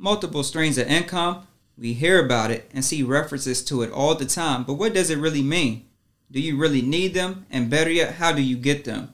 [0.00, 4.26] Multiple streams of income, we hear about it and see references to it all the
[4.26, 5.86] time, but what does it really mean?
[6.30, 7.46] Do you really need them?
[7.50, 9.12] And better yet, how do you get them?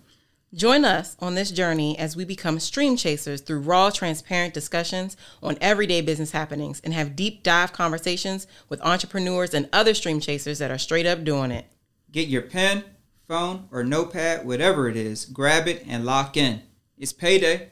[0.53, 5.57] Join us on this journey as we become stream chasers through raw, transparent discussions on
[5.63, 10.71] everyday business happenings and have deep dive conversations with entrepreneurs and other stream chasers that
[10.71, 11.65] are straight up doing it.
[12.13, 12.85] Get your pen,
[13.27, 16.61] phone, or notepad, whatever it is, grab it and lock in.
[16.99, 17.71] It's payday.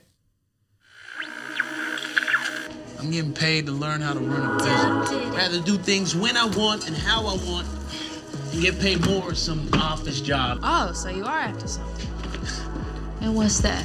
[3.02, 5.34] I'm getting paid to learn how to run a business.
[5.34, 7.66] Rather do things when I want and how I want
[8.52, 10.60] and get paid more at some office job.
[10.62, 12.08] Oh, so you are after something.
[13.20, 13.84] And what's that?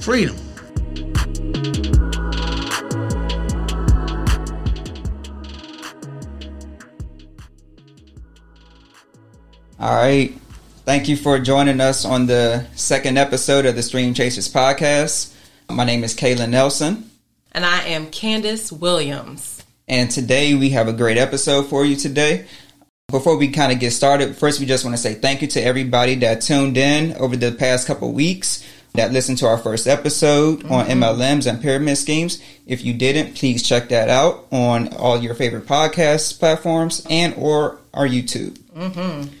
[0.00, 0.36] Freedom.
[9.78, 10.34] All right.
[10.86, 15.34] Thank you for joining us on the second episode of the Stream Chasers podcast.
[15.70, 17.10] My name is Kayla Nelson.
[17.54, 19.62] And I am Candace Williams.
[19.86, 22.46] And today we have a great episode for you today.
[23.06, 25.62] Before we kind of get started, first we just want to say thank you to
[25.62, 30.60] everybody that tuned in over the past couple weeks that listened to our first episode
[30.60, 30.72] mm-hmm.
[30.72, 32.42] on MLMs and pyramid schemes.
[32.66, 37.78] If you didn't, please check that out on all your favorite podcast platforms and or
[37.92, 38.58] our YouTube.
[38.76, 39.32] Mm-hmm.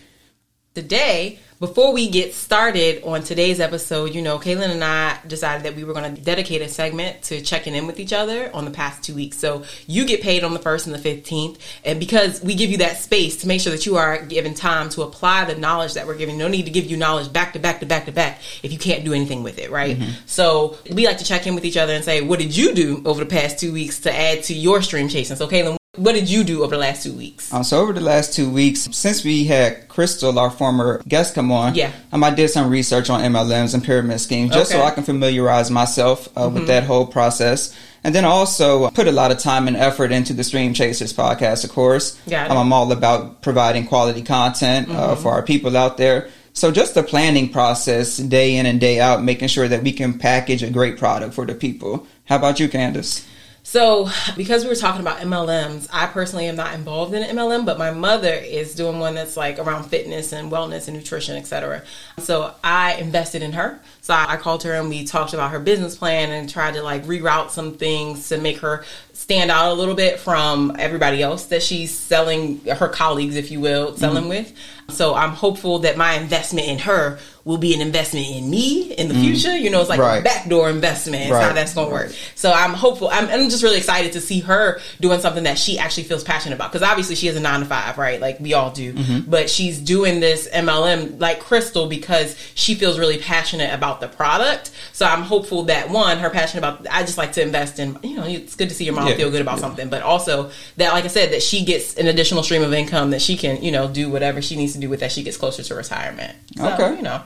[0.76, 5.74] Today, before we get started on today's episode, you know, Kaylin and I decided that
[5.74, 8.70] we were going to dedicate a segment to checking in with each other on the
[8.70, 9.38] past two weeks.
[9.38, 11.58] So you get paid on the 1st and the 15th.
[11.82, 14.90] And because we give you that space to make sure that you are given time
[14.90, 17.58] to apply the knowledge that we're giving, no need to give you knowledge back to
[17.58, 19.96] back to back to back if you can't do anything with it, right?
[19.96, 20.10] Mm-hmm.
[20.26, 23.00] So we like to check in with each other and say, what did you do
[23.06, 25.36] over the past two weeks to add to your stream chasing?
[25.36, 27.52] So, Kaylin, what did you do over the last two weeks?
[27.52, 31.52] Um, so over the last two weeks, since we had Crystal, our former guest, come
[31.52, 34.80] on, yeah, um, I did some research on MLMs and pyramid schemes just okay.
[34.80, 36.54] so I can familiarize myself uh, mm-hmm.
[36.54, 37.74] with that whole process.
[38.02, 41.64] And then also put a lot of time and effort into the Stream Chasers podcast,
[41.64, 42.20] of course.
[42.26, 45.22] Yeah, um, I'm all about providing quality content uh, mm-hmm.
[45.22, 46.28] for our people out there.
[46.52, 50.18] So just the planning process, day in and day out, making sure that we can
[50.18, 52.06] package a great product for the people.
[52.26, 53.26] How about you, Candace?
[53.66, 57.64] So, because we were talking about MLMs, I personally am not involved in an MLM,
[57.64, 61.82] but my mother is doing one that's like around fitness and wellness and nutrition, etc.
[62.18, 63.80] So, I invested in her.
[64.04, 67.06] So, I called her and we talked about her business plan and tried to like
[67.06, 68.84] reroute some things to make her
[69.14, 73.60] stand out a little bit from everybody else that she's selling her colleagues, if you
[73.60, 74.28] will, selling mm-hmm.
[74.28, 74.52] with.
[74.90, 79.08] So, I'm hopeful that my investment in her will be an investment in me in
[79.08, 79.20] the mm.
[79.20, 79.56] future.
[79.56, 80.20] You know, it's like right.
[80.20, 81.24] a backdoor investment.
[81.24, 81.48] It's right.
[81.48, 82.12] how that's going to work.
[82.34, 83.08] So I'm hopeful.
[83.08, 86.54] I'm, I'm, just really excited to see her doing something that she actually feels passionate
[86.54, 86.72] about.
[86.72, 88.20] Because obviously she has a nine to five, right?
[88.20, 88.94] Like we all do.
[88.94, 89.30] Mm-hmm.
[89.30, 94.70] But she's doing this MLM like Crystal because she feels really passionate about the product.
[94.92, 96.86] So I'm hopeful that one, her passion about.
[96.90, 97.98] I just like to invest in.
[98.02, 99.16] You know, it's good to see your mom yeah.
[99.16, 99.62] feel good about yeah.
[99.62, 103.10] something, but also that, like I said, that she gets an additional stream of income
[103.10, 105.12] that she can, you know, do whatever she needs to do with that.
[105.12, 106.36] She gets closer to retirement.
[106.56, 107.22] So, okay, you know.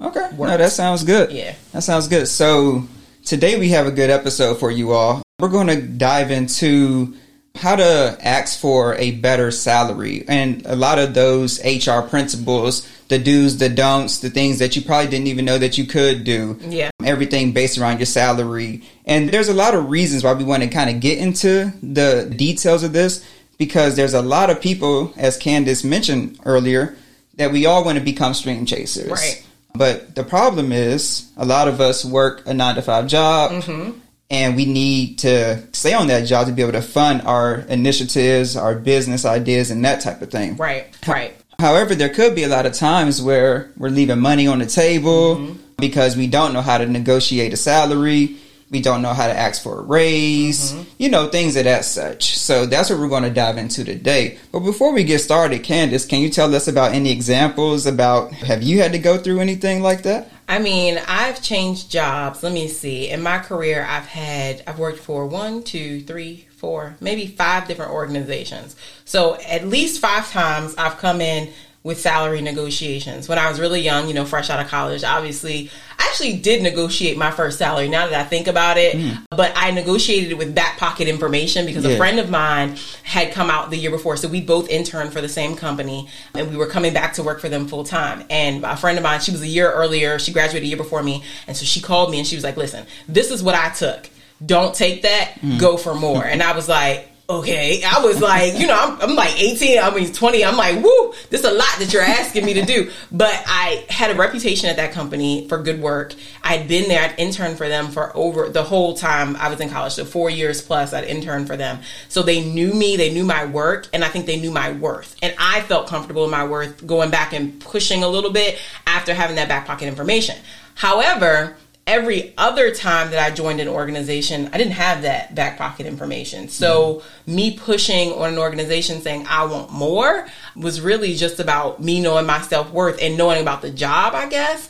[0.00, 0.28] Okay.
[0.36, 0.50] Works.
[0.50, 1.30] No, that sounds good.
[1.30, 1.54] Yeah.
[1.72, 2.26] That sounds good.
[2.26, 2.88] So
[3.24, 5.22] today we have a good episode for you all.
[5.38, 7.14] We're going to dive into
[7.54, 13.18] how to ask for a better salary and a lot of those HR principles, the
[13.18, 16.58] do's, the don'ts, the things that you probably didn't even know that you could do.
[16.62, 16.90] Yeah.
[17.04, 18.82] Everything based around your salary.
[19.04, 22.32] And there's a lot of reasons why we want to kind of get into the
[22.34, 23.24] details of this
[23.58, 26.96] because there's a lot of people, as Candace mentioned earlier,
[27.36, 29.10] that we all want to become stream chasers.
[29.10, 29.46] Right.
[29.74, 33.98] But the problem is, a lot of us work a nine to five job, mm-hmm.
[34.32, 38.56] And we need to stay on that job to be able to fund our initiatives,
[38.56, 40.56] our business ideas, and that type of thing.
[40.56, 41.36] Right, right.
[41.58, 45.36] However, there could be a lot of times where we're leaving money on the table
[45.36, 45.58] mm-hmm.
[45.76, 48.38] because we don't know how to negotiate a salary
[48.72, 50.82] we don't know how to ask for a raise, mm-hmm.
[50.96, 52.38] you know, things of that such.
[52.38, 54.38] So that's what we're going to dive into today.
[54.50, 58.62] But before we get started, Candace, can you tell us about any examples about have
[58.62, 60.30] you had to go through anything like that?
[60.48, 62.42] I mean, I've changed jobs.
[62.42, 63.10] Let me see.
[63.10, 67.92] In my career, I've had, I've worked for one, two, three, four, maybe five different
[67.92, 68.74] organizations.
[69.04, 71.52] So at least five times I've come in
[71.84, 73.28] with salary negotiations.
[73.28, 75.68] When I was really young, you know, fresh out of college, obviously,
[75.98, 79.18] I actually did negotiate my first salary now that I think about it, mm.
[79.30, 81.92] but I negotiated it with back pocket information because yeah.
[81.92, 84.16] a friend of mine had come out the year before.
[84.16, 87.40] So we both interned for the same company and we were coming back to work
[87.40, 88.24] for them full time.
[88.30, 91.02] And a friend of mine, she was a year earlier, she graduated a year before
[91.02, 91.24] me.
[91.48, 94.08] And so she called me and she was like, listen, this is what I took.
[94.44, 95.58] Don't take that, mm.
[95.58, 96.24] go for more.
[96.24, 97.82] And I was like, okay.
[97.84, 100.44] I was like, you know, I'm, I'm, like 18, I mean 20.
[100.44, 102.90] I'm like, woo, this is a lot that you're asking me to do.
[103.10, 106.14] But I had a reputation at that company for good work.
[106.42, 109.70] I'd been there, I'd interned for them for over the whole time I was in
[109.70, 109.94] college.
[109.94, 111.80] So four years plus, I'd interned for them.
[112.08, 115.16] So they knew me, they knew my work, and I think they knew my worth.
[115.22, 119.14] And I felt comfortable in my worth going back and pushing a little bit after
[119.14, 120.36] having that back pocket information.
[120.74, 125.86] However, every other time that I joined an organization, I didn't have that back pocket
[125.86, 126.48] information.
[126.48, 127.34] So mm-hmm.
[127.34, 132.26] me pushing on an organization saying I want more was really just about me knowing
[132.26, 134.68] my self worth and knowing about the job, I guess.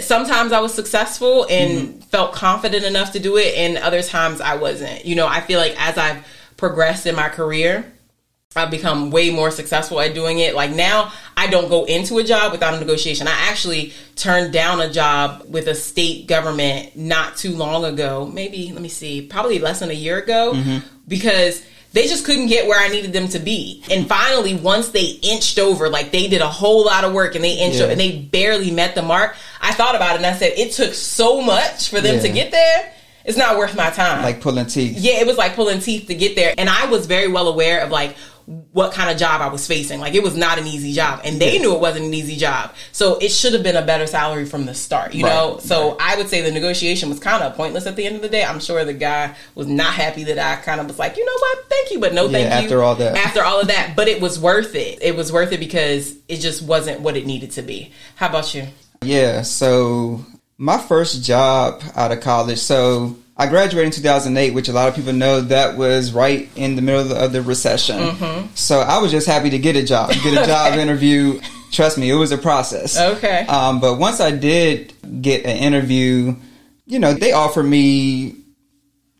[0.00, 2.00] Sometimes I was successful and mm-hmm.
[2.00, 5.04] felt confident enough to do it, and other times I wasn't.
[5.04, 6.26] You know, I feel like as I've
[6.56, 7.93] progressed in my career,
[8.56, 10.54] I've become way more successful at doing it.
[10.54, 13.26] Like now, I don't go into a job without a negotiation.
[13.26, 18.26] I actually turned down a job with a state government not too long ago.
[18.26, 20.86] Maybe, let me see, probably less than a year ago, mm-hmm.
[21.08, 23.82] because they just couldn't get where I needed them to be.
[23.90, 27.44] And finally, once they inched over, like they did a whole lot of work and
[27.44, 27.84] they inched yeah.
[27.84, 30.72] over, and they barely met the mark, I thought about it and I said, it
[30.72, 32.22] took so much for them yeah.
[32.22, 32.92] to get there
[33.24, 34.22] it's not worth my time.
[34.22, 34.98] Like pulling teeth.
[34.98, 36.54] Yeah, it was like pulling teeth to get there.
[36.58, 38.16] And I was very well aware of like
[38.46, 40.00] what kind of job I was facing.
[40.00, 42.74] Like it was not an easy job, and they knew it wasn't an easy job.
[42.92, 45.58] So it should have been a better salary from the start, you right, know.
[45.58, 46.14] So right.
[46.14, 48.44] I would say the negotiation was kind of pointless at the end of the day.
[48.44, 51.38] I'm sure the guy was not happy that I kind of was like, you know
[51.38, 52.64] what, thank you, but no, thank yeah, you.
[52.64, 54.98] After all that, after all of that, but it was worth it.
[55.02, 57.92] It was worth it because it just wasn't what it needed to be.
[58.16, 58.66] How about you?
[59.02, 59.42] Yeah.
[59.42, 60.24] So
[60.58, 62.58] my first job out of college.
[62.58, 66.76] So I graduated in 2008, which a lot of people know that was right in
[66.76, 67.98] the middle of the recession.
[67.98, 68.54] Mm-hmm.
[68.54, 71.40] So I was just happy to get a job, get a job interview.
[71.72, 72.96] Trust me, it was a process.
[72.98, 73.40] Okay.
[73.46, 76.36] Um, but once I did get an interview,
[76.86, 78.36] you know, they offered me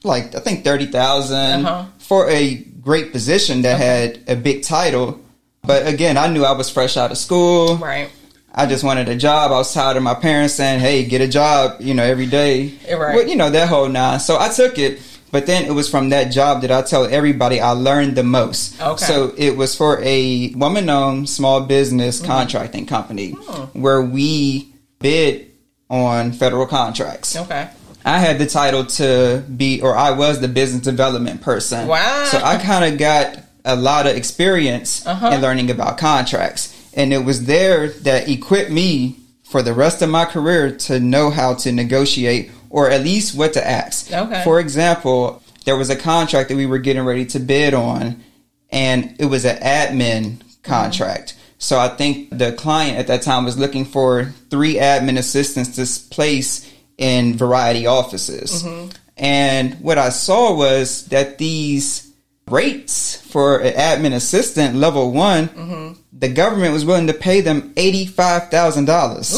[0.04, 1.86] like I think thirty uh-huh.
[1.98, 3.84] for a great position that okay.
[3.84, 5.20] had a big title.
[5.62, 7.76] But again, I knew I was fresh out of school.
[7.78, 8.10] Right.
[8.54, 9.50] I just wanted a job.
[9.50, 12.72] I was tired of my parents saying, "Hey, get a job," you know, every day.
[12.88, 13.16] Right.
[13.16, 14.20] Well, you know that whole nine.
[14.20, 15.00] So I took it,
[15.32, 18.80] but then it was from that job that I tell everybody I learned the most.
[18.80, 19.04] Okay.
[19.04, 22.30] So it was for a woman-owned small business mm-hmm.
[22.30, 23.70] contracting company oh.
[23.72, 25.50] where we bid
[25.90, 27.36] on federal contracts.
[27.36, 27.68] Okay.
[28.04, 31.88] I had the title to be, or I was the business development person.
[31.88, 32.26] Wow.
[32.26, 35.30] So I kind of got a lot of experience uh-huh.
[35.30, 36.73] in learning about contracts.
[36.96, 41.30] And it was there that equipped me for the rest of my career to know
[41.30, 44.12] how to negotiate or at least what to ask.
[44.12, 44.42] Okay.
[44.42, 48.22] For example, there was a contract that we were getting ready to bid on,
[48.70, 51.30] and it was an admin contract.
[51.30, 51.40] Mm-hmm.
[51.58, 56.10] So I think the client at that time was looking for three admin assistants to
[56.10, 58.62] place in variety offices.
[58.62, 58.90] Mm-hmm.
[59.16, 62.03] And what I saw was that these
[62.50, 66.00] rates for an admin assistant level one, mm-hmm.
[66.12, 69.34] the government was willing to pay them eighty-five thousand dollars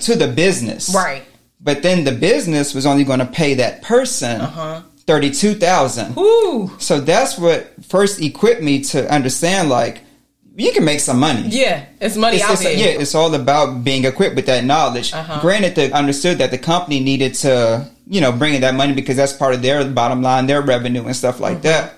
[0.00, 1.22] to the business, right?
[1.60, 4.82] But then the business was only going to pay that person uh-huh.
[5.06, 6.14] thirty-two thousand.
[6.80, 10.02] So that's what first equipped me to understand, like
[10.56, 11.42] you can make some money.
[11.48, 12.76] Yeah, it's money it's, out it's, there.
[12.76, 15.12] Yeah, it's all about being equipped with that knowledge.
[15.12, 15.40] Uh-huh.
[15.40, 19.16] Granted, they understood that the company needed to, you know, bring in that money because
[19.16, 21.68] that's part of their bottom line, their revenue and stuff like mm-hmm.
[21.68, 21.94] that.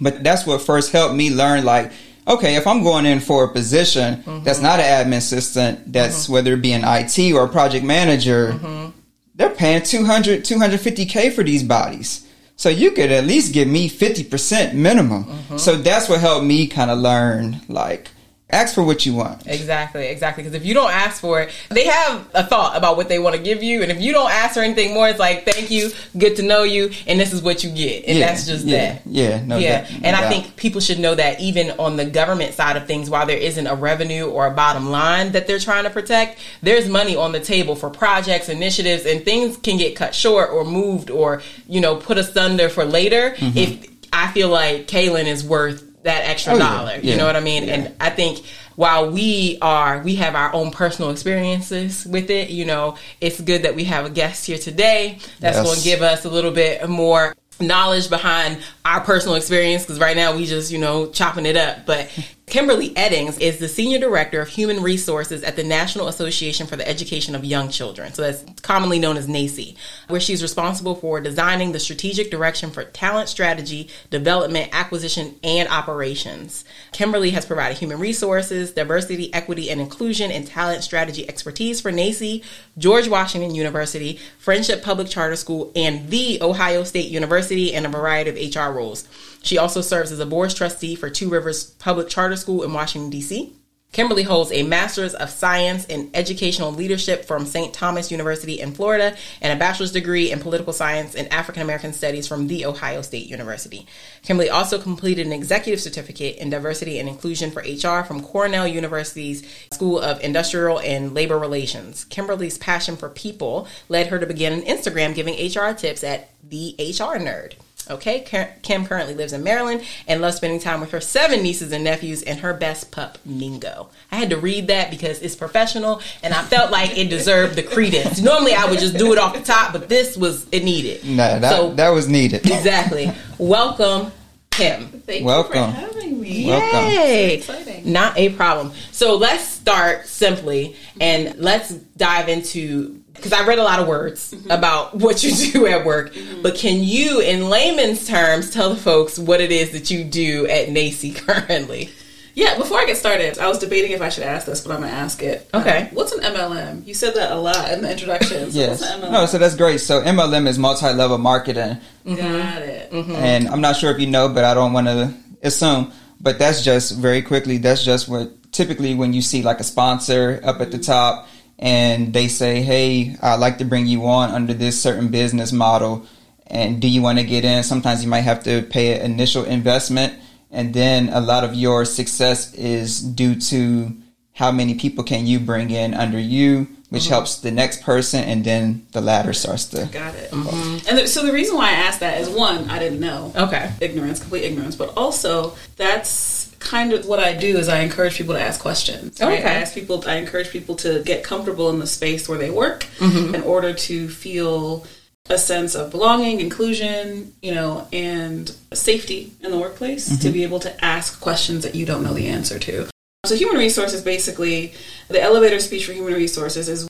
[0.00, 1.92] But that's what first helped me learn like,
[2.26, 4.44] okay, if I'm going in for a position mm-hmm.
[4.44, 6.32] that's not an admin assistant, that's mm-hmm.
[6.32, 8.90] whether it be an IT or a project manager, mm-hmm.
[9.34, 12.26] they're paying 200, 250K for these bodies.
[12.56, 15.24] So you could at least give me 50% minimum.
[15.24, 15.56] Mm-hmm.
[15.58, 18.10] So that's what helped me kind of learn like,
[18.50, 19.46] ask for what you want.
[19.46, 20.42] Exactly, exactly.
[20.42, 23.36] Because if you don't ask for it, they have a thought about what they want
[23.36, 25.90] to give you, and if you don't ask for anything more, it's like, "Thank you,
[26.16, 28.94] good to know you," and this is what you get, and yeah, that's just yeah,
[28.94, 29.02] that.
[29.06, 29.82] Yeah, no, yeah.
[29.82, 30.24] That, no and doubt.
[30.24, 33.38] I think people should know that even on the government side of things, while there
[33.38, 37.32] isn't a revenue or a bottom line that they're trying to protect, there's money on
[37.32, 41.80] the table for projects, initiatives, and things can get cut short or moved or you
[41.80, 43.58] know put asunder for later mm-hmm.
[43.58, 43.88] if.
[44.10, 46.94] I feel like Kaylin is worth that extra oh, dollar.
[46.94, 47.12] Yeah.
[47.12, 47.64] You know what I mean?
[47.64, 47.74] Yeah.
[47.74, 48.44] And I think
[48.76, 53.62] while we are we have our own personal experiences with it, you know, it's good
[53.62, 55.66] that we have a guest here today that's yes.
[55.66, 60.16] going to give us a little bit more knowledge behind our personal experience because right
[60.16, 62.08] now we just you know chopping it up but
[62.48, 66.88] Kimberly Eddings is the Senior Director of Human Resources at the National Association for the
[66.88, 68.14] Education of Young Children.
[68.14, 69.76] So that's commonly known as NAEYC,
[70.08, 76.64] where she's responsible for designing the strategic direction for talent strategy, development, acquisition, and operations.
[76.92, 82.42] Kimberly has provided human resources, diversity, equity, and inclusion, and talent strategy expertise for NAEYC,
[82.78, 88.30] George Washington University, Friendship Public Charter School, and the Ohio State University in a variety
[88.30, 89.06] of HR roles.
[89.42, 93.10] She also serves as a board trustee for Two Rivers Public Charter School in Washington,
[93.10, 93.52] D.C.
[93.90, 97.72] Kimberly holds a Master's of Science in Educational Leadership from St.
[97.72, 102.28] Thomas University in Florida and a bachelor's degree in Political Science and African American Studies
[102.28, 103.86] from The Ohio State University.
[104.22, 109.42] Kimberly also completed an executive certificate in diversity and inclusion for HR from Cornell University's
[109.72, 112.04] School of Industrial and Labor Relations.
[112.04, 116.74] Kimberly's passion for people led her to begin an Instagram giving HR tips at The
[116.78, 117.54] HR Nerd.
[117.90, 118.20] Okay,
[118.62, 122.22] Kim currently lives in Maryland and loves spending time with her seven nieces and nephews
[122.22, 123.88] and her best pup, Mingo.
[124.12, 127.62] I had to read that because it's professional and I felt like it deserved the
[127.62, 128.20] credence.
[128.20, 131.04] Normally I would just do it off the top, but this was, it needed.
[131.04, 132.44] No, that, so, that was needed.
[132.44, 133.10] Exactly.
[133.38, 134.12] Welcome,
[134.50, 134.88] Kim.
[134.88, 135.70] Thank Welcome.
[135.70, 136.46] you for having me.
[136.46, 136.90] Welcome.
[136.90, 137.40] Yay.
[137.40, 137.80] So.
[137.84, 138.72] Not a problem.
[138.92, 144.32] So let's start simply and let's dive into because I read a lot of words
[144.32, 144.50] mm-hmm.
[144.50, 146.42] about what you do at work, mm-hmm.
[146.42, 150.46] but can you, in layman's terms, tell the folks what it is that you do
[150.46, 151.90] at NAEYC currently?
[152.34, 154.82] Yeah, before I get started, I was debating if I should ask this, but I'm
[154.82, 155.50] gonna ask it.
[155.52, 155.82] Okay.
[155.82, 156.86] Um, what's an MLM?
[156.86, 158.52] You said that a lot in the introduction.
[158.52, 158.80] So yes.
[159.00, 159.80] No, so that's great.
[159.80, 161.78] So MLM is multi-level marketing.
[162.06, 162.14] Mm-hmm.
[162.14, 162.92] Got it.
[162.92, 163.12] Mm-hmm.
[163.12, 165.90] And I'm not sure if you know, but I don't want to assume.
[166.20, 167.58] But that's just very quickly.
[167.58, 171.26] That's just what typically when you see like a sponsor up at the top
[171.58, 176.06] and they say, "Hey, I'd like to bring you on under this certain business model."
[176.46, 177.62] And do you want to get in?
[177.62, 180.14] Sometimes you might have to pay an initial investment,
[180.50, 183.94] and then a lot of your success is due to
[184.32, 187.12] how many people can you bring in under you, which mm-hmm.
[187.12, 189.86] helps the next person, and then the ladder starts to.
[189.86, 190.30] Got it.
[190.30, 190.88] Mm-hmm.
[190.88, 193.32] And so the reason why I asked that is one, I didn't know.
[193.34, 193.72] Okay.
[193.80, 198.34] Ignorance, complete ignorance, but also that's kind of what I do is I encourage people
[198.34, 199.20] to ask questions.
[199.20, 199.40] Right?
[199.40, 199.48] Okay.
[199.48, 202.84] I ask people, I encourage people to get comfortable in the space where they work
[202.98, 203.34] mm-hmm.
[203.34, 204.86] in order to feel
[205.30, 210.20] a sense of belonging, inclusion, you know, and safety in the workplace mm-hmm.
[210.20, 212.88] to be able to ask questions that you don't know the answer to.
[213.26, 214.72] So human resources basically
[215.08, 216.88] the elevator speech for human resources is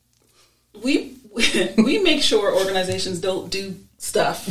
[0.83, 1.15] we
[1.77, 4.47] we make sure organizations don't do stuff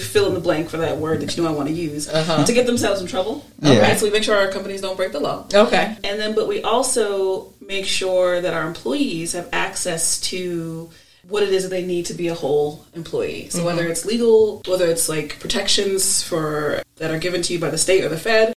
[0.00, 2.44] fill in the blank for that word that you know I want to use uh-huh.
[2.44, 3.44] to get themselves in trouble.
[3.60, 3.80] Yeah.
[3.80, 3.98] Right?
[3.98, 5.46] So we make sure our companies don't break the law.
[5.52, 5.96] Okay.
[6.04, 10.90] And then, but we also make sure that our employees have access to
[11.28, 13.48] what it is that they need to be a whole employee.
[13.48, 13.66] So mm-hmm.
[13.66, 17.78] whether it's legal, whether it's like protections for that are given to you by the
[17.78, 18.54] state or the Fed,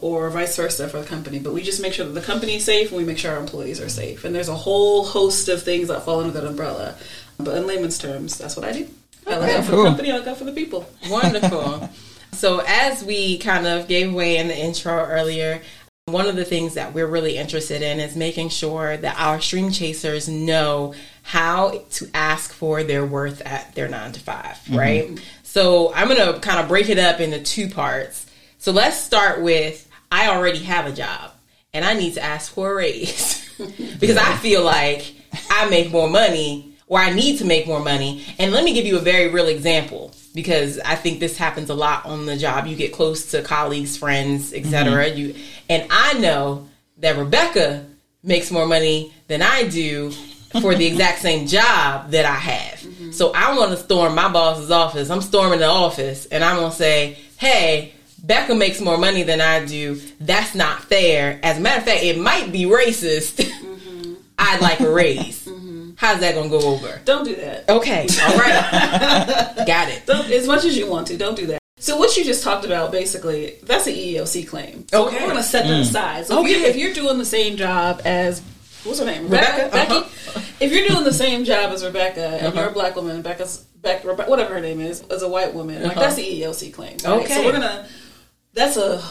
[0.00, 1.38] or vice versa for the company.
[1.38, 3.40] But we just make sure that the company is safe and we make sure our
[3.40, 4.24] employees are safe.
[4.24, 6.96] And there's a whole host of things that fall under that umbrella.
[7.38, 8.88] But in layman's terms, that's what I do.
[9.26, 10.88] I look out for the company, I look out for the people.
[11.08, 11.88] Wonderful.
[12.32, 15.62] so, as we kind of gave away in the intro earlier,
[16.06, 19.70] one of the things that we're really interested in is making sure that our stream
[19.70, 24.76] chasers know how to ask for their worth at their nine to 5 mm-hmm.
[24.76, 25.26] right?
[25.42, 28.26] So, I'm going to kind of break it up into two parts.
[28.58, 31.32] So, let's start with I already have a job
[31.72, 33.48] and I need to ask for a raise
[34.00, 35.14] because I feel like
[35.50, 38.26] I make more money or I need to make more money.
[38.38, 41.74] And let me give you a very real example because I think this happens a
[41.74, 42.66] lot on the job.
[42.66, 45.06] You get close to colleagues, friends, etc.
[45.06, 45.18] Mm-hmm.
[45.18, 45.34] You
[45.70, 46.68] and I know
[46.98, 47.86] that Rebecca
[48.24, 50.10] makes more money than I do
[50.60, 52.80] for the exact same job that I have.
[52.80, 53.12] Mm-hmm.
[53.12, 55.10] So I want to storm my boss's office.
[55.10, 57.94] I'm storming the office and I'm going to say, "Hey,
[58.24, 60.00] Becca makes more money than I do.
[60.18, 61.38] That's not fair.
[61.44, 63.36] As a matter of fact, it might be racist.
[63.36, 64.14] Mm-hmm.
[64.40, 65.48] I'd like a raise."
[66.00, 66.98] How's that gonna go over?
[67.04, 67.68] Don't do that.
[67.68, 70.06] Okay, all right, got it.
[70.06, 71.60] Don't, as much as you want to, don't do that.
[71.76, 74.88] So what you just talked about, basically, that's an EEOC claim.
[74.88, 75.80] So okay, we're gonna set that mm.
[75.82, 76.24] aside.
[76.24, 76.52] So okay.
[76.52, 78.40] if, you're, if, you're, doing the same job as
[78.82, 79.70] what's her name, Rebecca, Rebecca?
[79.70, 80.40] Becky, uh-huh.
[80.58, 82.60] if you're doing the same job as Rebecca and uh-huh.
[82.60, 86.00] you're a black woman, Becca's Beck, whatever her name is, as a white woman, uh-huh.
[86.00, 86.96] that's the EEOC claim.
[87.04, 87.24] Right?
[87.24, 87.86] Okay, so we're gonna.
[88.54, 89.02] That's a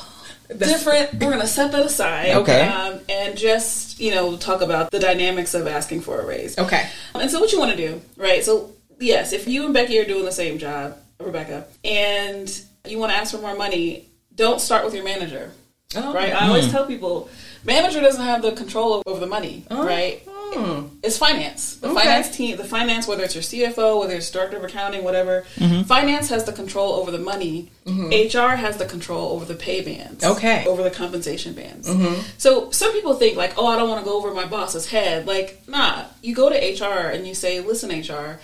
[0.57, 1.13] different.
[1.13, 2.35] We're going to set that aside.
[2.37, 2.67] Okay.
[2.67, 6.57] Um, and just, you know, talk about the dynamics of asking for a raise.
[6.57, 6.89] Okay.
[7.15, 8.43] And so what you want to do, right?
[8.43, 13.11] So, yes, if you and Becky are doing the same job, Rebecca, and you want
[13.11, 15.51] to ask for more money, don't start with your manager.
[15.95, 16.13] Oh.
[16.13, 16.33] Right?
[16.33, 16.71] I always hmm.
[16.71, 17.29] tell people,
[17.65, 19.85] manager doesn't have the control over the money, oh.
[19.85, 20.25] right?
[20.53, 20.87] Hmm.
[21.03, 21.75] It's finance.
[21.75, 21.99] The Okay.
[21.99, 25.83] finance team, the finance, whether it's your CFO, whether it's director of accounting, whatever, mm-hmm.
[25.83, 27.69] finance has the control over the money.
[27.85, 28.37] Mm-hmm.
[28.37, 30.23] HR has the control over the pay bands.
[30.23, 30.65] Okay.
[30.65, 31.87] Over the compensation bands.
[31.89, 32.21] Mm-hmm.
[32.37, 35.27] So some people think like, oh, I don't want to go over my boss's head.
[35.27, 36.05] Like, nah.
[36.21, 38.39] You go to HR and you say, listen, HR,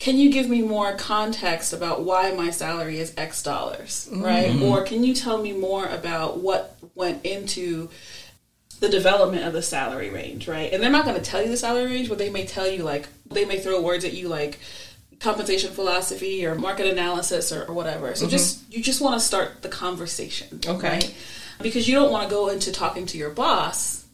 [0.00, 4.58] can you give me more context about why my salary is X dollars, right?
[4.62, 7.90] Or can you tell me more about what went into
[8.80, 10.72] the development of the salary range, right?
[10.72, 12.82] And they're not going to tell you the salary range, but they may tell you
[12.82, 14.58] like they may throw words at you like
[15.20, 18.14] compensation philosophy or market analysis or, or whatever.
[18.14, 18.30] So mm-hmm.
[18.30, 20.88] just you just want to start the conversation, Okay.
[20.88, 21.14] right?
[21.62, 24.06] Because you don't want to go into talking to your boss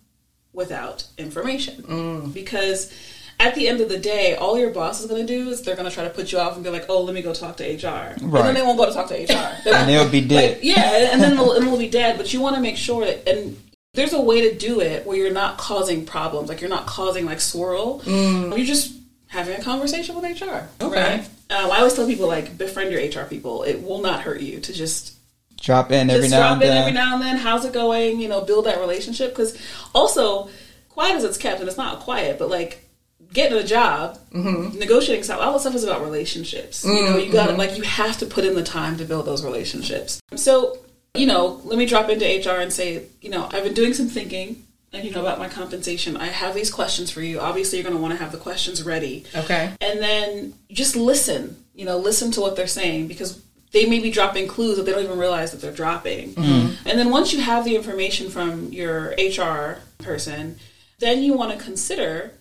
[0.53, 2.35] without information, mm.
[2.35, 2.93] because
[3.39, 5.77] at the end of the day, all your boss is going to do is they're
[5.77, 7.57] going to try to put you off and be like, "Oh, let me go talk
[7.59, 9.57] to HR," and then they won't go to talk to HR.
[9.73, 10.55] And they'll be dead.
[10.57, 12.17] like, yeah, and then it'll, and it'll be dead.
[12.17, 13.57] But you want to make sure that, and
[13.97, 16.49] there's a way to do it where you're not causing problems.
[16.49, 18.01] Like you're not causing like swirl.
[18.01, 18.57] Mm.
[18.57, 18.95] You're just
[19.27, 20.69] having a conversation with HR.
[20.81, 21.19] Okay.
[21.19, 21.21] Right?
[21.51, 23.65] Um, I always tell people like befriend your HR people.
[23.65, 25.17] It will not hurt you to just
[25.61, 26.79] Drop in every just now drop and in then.
[26.79, 27.37] every now and then.
[27.39, 28.21] How's it going?
[28.21, 29.59] You know, build that relationship because
[29.95, 30.51] also
[30.91, 32.87] quiet as it's kept, and it's not quiet, but like
[33.33, 34.79] getting a job, mm-hmm.
[34.79, 36.85] negotiating stuff, all that stuff is about relationships.
[36.85, 37.59] You know, you got to mm-hmm.
[37.59, 40.21] like you have to put in the time to build those relationships.
[40.35, 40.79] So,
[41.19, 44.09] you know, let me drop into HR and say, you know, I've been doing some
[44.09, 44.63] thinking.
[44.93, 46.17] And you know about my compensation.
[46.17, 47.39] I have these questions for you.
[47.39, 49.75] Obviously, you're going to want to have the questions ready Okay.
[49.79, 53.41] and then just listen you know listen to what they're saying because
[53.73, 56.89] they may be dropping clues that they don't even realize that they're dropping mm-hmm.
[56.89, 60.59] and then once you have the information from your hr person
[60.99, 62.33] then you want to consider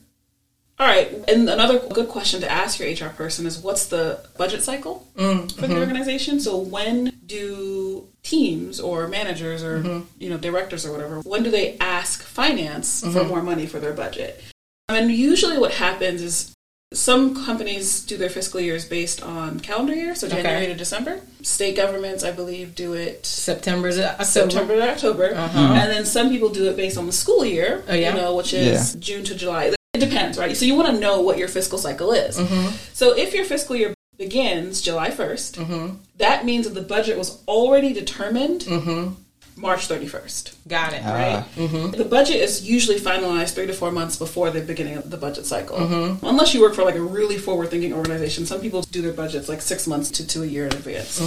[0.79, 4.63] all right and another good question to ask your hr person is what's the budget
[4.63, 5.79] cycle mm, for the mm-hmm.
[5.79, 10.01] organization so when do teams or managers or mm-hmm.
[10.17, 13.29] you know directors or whatever when do they ask finance for mm-hmm.
[13.29, 14.41] more money for their budget
[14.89, 16.55] and usually what happens is
[16.93, 20.67] some companies do their fiscal years based on calendar year, so January Okay.
[20.67, 21.21] to December.
[21.41, 24.23] State governments, I believe, do it September to October.
[24.23, 25.59] September to October, uh-huh.
[25.59, 27.83] and then some people do it based on the school year.
[27.87, 28.11] Oh, yeah?
[28.11, 29.73] you know, which is June to July.
[29.93, 30.55] It depends, right?
[30.55, 32.37] So you want to know what your fiscal cycle is.
[32.37, 32.75] Mm-hmm.
[32.93, 35.95] So if your fiscal year begins July 1st, Mm-hmm.
[36.17, 39.13] that means that the budget was already determined Mm-hmm.
[39.57, 41.01] March 31st Got it.
[41.05, 41.45] right?
[41.55, 45.45] The budget is usually finalized three to four months before the beginning of the budget
[45.45, 45.77] cycle.
[46.23, 49.47] Unless you work for like a really forward thinking organization, some people do their budgets
[49.47, 51.21] like six months to, to a year in advance.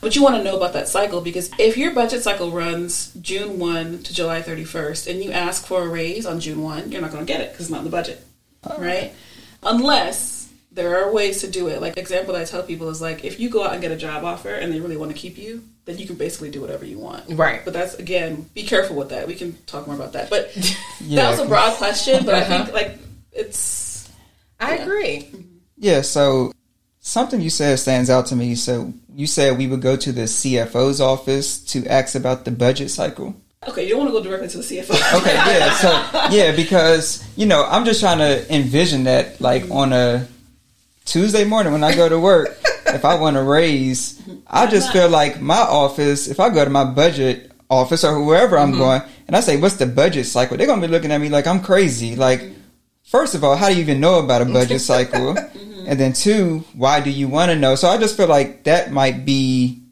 [0.00, 3.58] But you want to know about that cycle because if your budget cycle runs June
[3.58, 7.10] 1 to July 31st and you ask for a raise on June 1, you're not
[7.10, 8.24] going to get it because it's not in the budget,
[8.78, 9.12] right?
[9.64, 10.43] Unless
[10.74, 11.80] there are ways to do it.
[11.80, 13.96] Like example that I tell people is like if you go out and get a
[13.96, 16.84] job offer and they really want to keep you, then you can basically do whatever
[16.84, 17.24] you want.
[17.30, 17.64] Right.
[17.64, 19.26] But that's again, be careful with that.
[19.28, 20.30] We can talk more about that.
[20.30, 20.50] But
[21.00, 22.64] Yeah, that was a broad question, but I Uh-huh.
[22.64, 22.98] think like
[23.32, 24.10] it's
[24.60, 25.30] I agree.
[25.76, 26.52] Yeah, so
[27.00, 28.54] something you said stands out to me.
[28.54, 32.90] So you said we would go to the CFO's office to ask about the budget
[32.90, 33.34] cycle.
[33.68, 33.84] okay.
[33.84, 35.18] You don't want to go directly to the CFO.
[35.20, 35.90] Okay, yeah, so
[36.36, 40.26] yeah, because you know, I'm just trying to envision that like on a
[41.04, 45.08] Tuesday morning when I go to work, if I want to raise, I just feel
[45.08, 48.78] like my office, if I go to my budget office or whoever I'm mm-hmm.
[48.78, 50.56] going and I say, What's the budget cycle?
[50.56, 52.16] They're gonna be looking at me like I'm crazy.
[52.16, 52.42] Like,
[53.04, 55.34] first of all, how do you even know about a budget cycle?
[55.34, 55.84] Mm-hmm.
[55.86, 57.74] And then two, why do you want to know?
[57.74, 59.84] So I just feel like that might be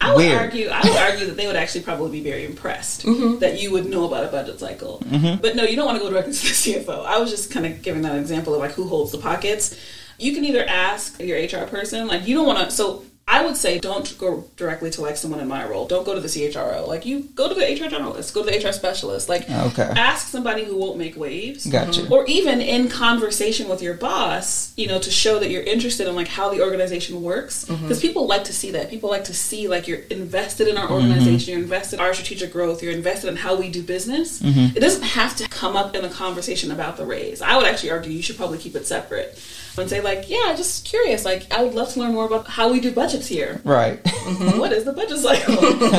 [0.00, 0.38] I would Weird.
[0.38, 0.68] argue.
[0.68, 3.38] I would argue that they would actually probably be very impressed Mm-hmm.
[3.38, 5.00] that you would know about a budget cycle.
[5.04, 5.40] Mm-hmm.
[5.40, 6.48] But no, you don't want to go directly to the
[6.84, 7.04] CFO.
[7.04, 9.78] I was just kind of giving that example of like who holds the pockets.
[10.18, 12.70] You can either ask your HR person, like you don't want to.
[12.74, 15.86] So I would say don't go directly to like someone in my role.
[15.86, 16.88] Don't go to the CHRO.
[16.88, 19.28] Like you go to the HR generalist, go to the HR specialist.
[19.28, 19.82] Like ah, Okay.
[19.82, 21.66] ask somebody who won't make waves.
[21.66, 22.08] Gotcha.
[22.08, 26.16] Or even in conversation with your boss, you know, to show that you're interested in
[26.16, 27.66] like how the organization works.
[27.66, 27.82] Mm-hmm.
[27.82, 28.88] Because people like to see that.
[28.88, 30.94] People like to see like you're invested in our mm-hmm.
[30.94, 34.40] organization, you're invested in our strategic growth, you're invested in how we do business.
[34.40, 34.74] Mm-hmm.
[34.74, 37.42] It doesn't have to come up in a conversation about the raise.
[37.42, 39.38] I would actually argue you should probably keep it separate.
[39.78, 41.24] And say like, yeah, just curious.
[41.24, 43.60] Like, I would love to learn more about how we do budgets here.
[43.64, 44.02] right.
[44.02, 44.58] Mm-hmm.
[44.58, 45.54] What is the budget cycle?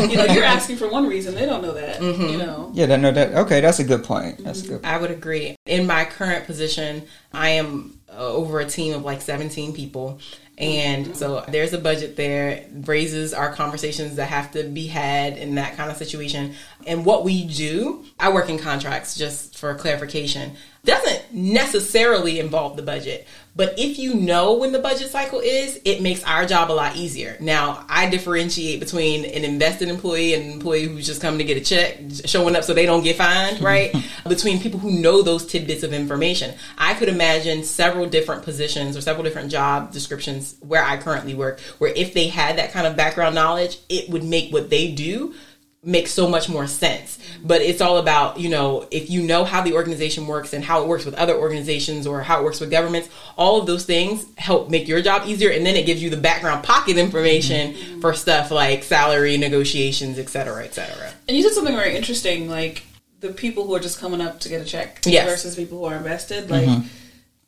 [0.07, 1.33] you know, you're asking for one reason.
[1.33, 1.99] They don't know that.
[1.99, 2.21] Mm-hmm.
[2.21, 2.71] You know.
[2.73, 4.43] yeah, that no that okay, that's a good point.
[4.43, 5.55] That's a good I would agree.
[5.65, 10.19] In my current position, I am uh, over a team of like 17 people.
[10.57, 11.13] And mm-hmm.
[11.13, 12.65] so there's a budget there.
[12.85, 16.55] Raises our conversations that have to be had in that kind of situation.
[16.85, 20.57] And what we do, I work in contracts just for clarification.
[20.83, 23.27] doesn't necessarily involve the budget.
[23.59, 26.95] But if you know when the budget cycle is, it makes our job a lot
[26.95, 27.35] easier.
[27.41, 31.57] Now, I differentiate between an invested employee and an employee who's just coming to get
[31.57, 33.93] a check, showing up so they don't get fined, right?
[34.29, 36.55] between people who know those tidbits of information.
[36.77, 41.59] I could imagine several different positions or several different job descriptions where I currently work,
[41.79, 45.33] where if they had that kind of background knowledge, it would make what they do
[45.81, 47.17] makes so much more sense.
[47.43, 50.81] But it's all about, you know, if you know how the organization works and how
[50.81, 54.25] it works with other organizations or how it works with governments, all of those things
[54.37, 55.51] help make your job easier.
[55.51, 58.01] And then it gives you the background pocket information mm-hmm.
[58.01, 61.11] for stuff like salary negotiations, et cetera, et cetera.
[61.27, 62.83] And you said something very interesting, like
[63.21, 65.27] the people who are just coming up to get a check yes.
[65.29, 66.49] versus people who are invested.
[66.49, 66.87] Like, mm-hmm.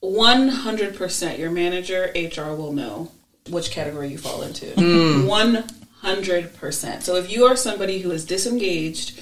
[0.04, 3.12] 100% your manager, HR will know
[3.50, 4.66] which category you fall into.
[4.68, 5.28] Mm.
[6.02, 7.02] One 100%.
[7.02, 9.20] So if you are somebody who is disengaged,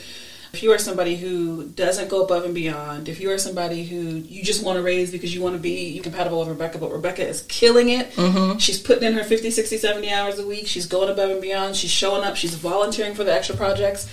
[0.52, 3.98] if you are somebody who doesn't go above and beyond, if you are somebody who
[3.98, 7.28] you just want to raise because you want to be compatible with Rebecca, but Rebecca
[7.28, 8.12] is killing it.
[8.13, 8.58] Mm-hmm.
[8.58, 10.65] She's putting in her 50, 60, 70 hours a week.
[10.68, 11.76] She's going above and beyond.
[11.76, 12.36] She's showing up.
[12.36, 14.10] She's volunteering for the extra projects.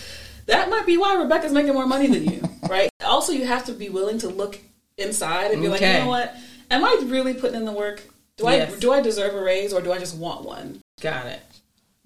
[0.46, 2.90] That might be why Rebecca's making more money than you, right?
[3.04, 4.58] Also, you have to be willing to look
[4.98, 5.86] inside and be okay.
[5.86, 6.36] like, you know what?
[6.70, 8.02] Am I really putting in the work?
[8.36, 8.76] Do yes.
[8.76, 10.82] I do I deserve a raise or do I just want one?
[11.00, 11.40] Got it.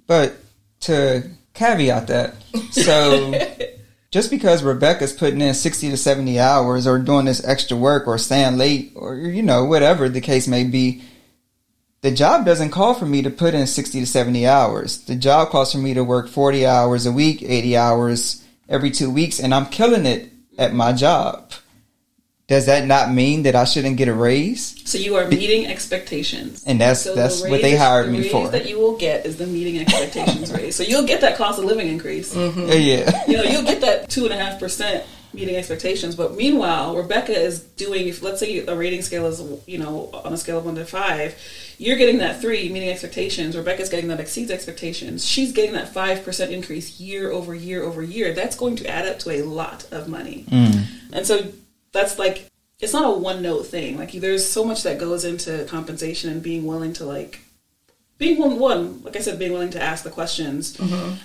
[0.06, 0.36] But
[0.80, 2.34] to caveat that.
[2.70, 3.32] So
[4.10, 8.18] just because Rebecca's putting in 60 to 70 hours or doing this extra work or
[8.18, 11.02] staying late or, you know, whatever the case may be,
[12.02, 15.04] the job doesn't call for me to put in 60 to 70 hours.
[15.04, 19.10] The job calls for me to work 40 hours a week, 80 hours every two
[19.10, 21.52] weeks, and I'm killing it at my job
[22.50, 24.74] does that not mean that I shouldn't get a raise?
[24.84, 28.28] So you are meeting expectations, and that's so that's the what they hired the me
[28.28, 28.48] for.
[28.48, 30.74] That you will get is the meeting expectations raise.
[30.74, 32.34] So you'll get that cost of living increase.
[32.34, 32.66] Mm-hmm.
[32.72, 36.16] Yeah, you know you'll get that two and a half percent meeting expectations.
[36.16, 38.08] But meanwhile, Rebecca is doing.
[38.08, 40.84] If let's say a rating scale is you know on a scale of one to
[40.84, 41.40] five,
[41.78, 43.56] you're getting that three meeting expectations.
[43.56, 45.24] Rebecca's getting that exceeds expectations.
[45.24, 48.34] She's getting that five percent increase year over year over year.
[48.34, 50.46] That's going to add up to a lot of money.
[50.48, 50.86] Mm.
[51.12, 51.52] And so
[51.92, 52.50] that's like
[52.80, 53.98] it's not a one note thing.
[53.98, 57.40] Like there's so much that goes into compensation and being willing to like
[58.18, 60.76] being one, one like I said, being willing to ask the questions.
[60.76, 61.16] Mm-hmm.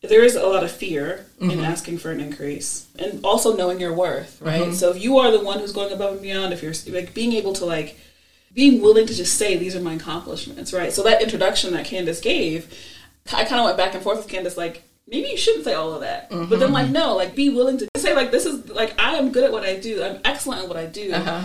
[0.00, 1.50] There is a lot of fear mm-hmm.
[1.50, 4.62] in asking for an increase, and also knowing your worth, right?
[4.62, 4.72] Mm-hmm.
[4.74, 7.32] So if you are the one who's going above and beyond, if you're like being
[7.32, 7.98] able to like
[8.52, 10.92] being willing to just say these are my accomplishments, right?
[10.92, 12.72] So that introduction that Candace gave,
[13.32, 15.92] I kind of went back and forth with Candace, like maybe you shouldn't say all
[15.92, 16.30] of that.
[16.30, 16.48] Mm-hmm.
[16.48, 19.32] But then like no, like be willing to say like this is like I am
[19.32, 20.02] good at what I do.
[20.02, 21.12] I'm excellent at what I do.
[21.12, 21.44] Uh-huh.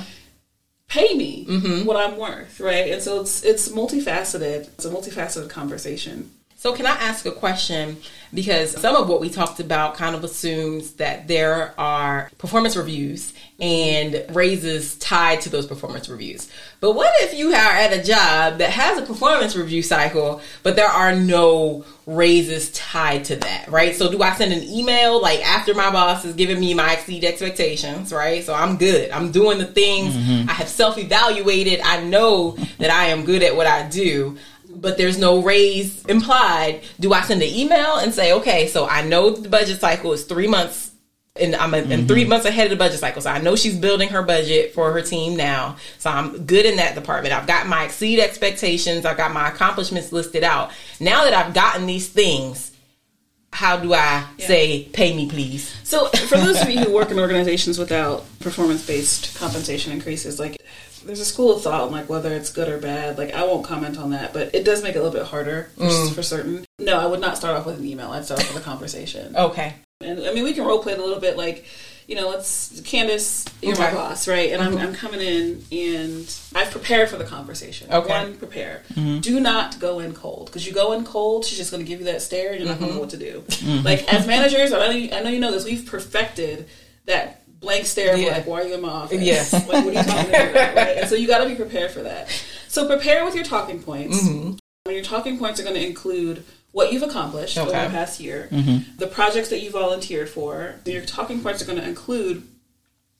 [0.87, 1.85] Pay me mm-hmm.
[1.85, 2.91] what I'm worth, right?
[2.91, 4.67] And so it's it's multifaceted.
[4.67, 6.31] It's a multifaceted conversation.
[6.63, 7.97] So, can I ask a question?
[8.33, 13.33] Because some of what we talked about kind of assumes that there are performance reviews
[13.59, 16.49] and raises tied to those performance reviews.
[16.79, 20.77] But what if you are at a job that has a performance review cycle, but
[20.77, 23.93] there are no raises tied to that, right?
[23.93, 27.25] So, do I send an email like after my boss is giving me my exceed
[27.25, 28.41] expectations, right?
[28.41, 29.11] So, I'm good.
[29.11, 30.49] I'm doing the things mm-hmm.
[30.49, 31.81] I have self evaluated.
[31.81, 34.37] I know that I am good at what I do
[34.83, 39.01] but there's no raise implied, do I send an email and say, okay, so I
[39.01, 40.91] know the budget cycle is three months
[41.37, 41.91] and I'm mm-hmm.
[41.91, 43.21] in three months ahead of the budget cycle.
[43.21, 45.77] So I know she's building her budget for her team now.
[45.99, 47.33] So I'm good in that department.
[47.33, 49.05] I've got my exceed expectations.
[49.05, 50.71] I've got my accomplishments listed out.
[50.99, 52.71] Now that I've gotten these things,
[53.53, 54.47] how do I yeah.
[54.47, 55.73] say pay me please?
[55.83, 60.57] So for those of you who work in organizations without performance based compensation increases, like
[61.05, 63.17] there's a school of thought on like whether it's good or bad.
[63.17, 65.69] Like I won't comment on that, but it does make it a little bit harder
[65.77, 66.13] mm.
[66.13, 66.65] for certain.
[66.79, 68.11] No, I would not start off with an email.
[68.11, 69.35] I'd start off with a conversation.
[69.35, 69.75] okay.
[70.01, 71.37] And I mean, we can role play it a little bit.
[71.37, 71.65] Like,
[72.07, 73.83] you know, let's Candace, you're okay.
[73.83, 74.51] my boss, right?
[74.51, 74.77] And mm-hmm.
[74.77, 77.89] I'm, I'm coming in and I've prepared for the conversation.
[77.91, 78.09] Okay.
[78.09, 78.83] One, prepare.
[78.93, 79.19] Mm-hmm.
[79.19, 81.99] Do not go in cold because you go in cold, she's just going to give
[81.99, 82.85] you that stare, and you're not mm-hmm.
[82.85, 83.43] going to know what to do.
[83.65, 83.85] Mm-hmm.
[83.85, 85.63] Like as managers, I know, you, I know you know this.
[85.63, 86.67] We've perfected
[87.05, 88.33] that blank stare yeah.
[88.33, 89.21] like, why are you in my office?
[89.21, 89.51] Yes.
[89.53, 90.75] like, what are you talking about?
[90.75, 90.97] Right?
[90.97, 92.29] And so you got to be prepared for that.
[92.67, 94.21] So prepare with your talking points.
[94.21, 94.91] Mm-hmm.
[94.91, 97.69] Your talking points are going to include what you've accomplished okay.
[97.69, 98.97] over the past year, mm-hmm.
[98.97, 100.75] the projects that you volunteered for.
[100.85, 102.43] Your talking points are going to include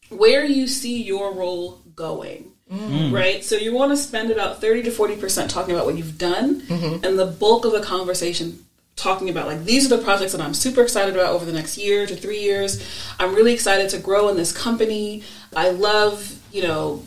[0.10, 2.52] where you see your role going.
[2.72, 3.14] Mm.
[3.14, 3.44] Right?
[3.44, 7.06] So you want to spend about 30 to 40% talking about what you've done, mm-hmm.
[7.06, 10.54] and the bulk of the conversation talking about like these are the projects that I'm
[10.54, 12.86] super excited about over the next year to three years.
[13.20, 15.24] I'm really excited to grow in this company.
[15.56, 17.04] I love, you know,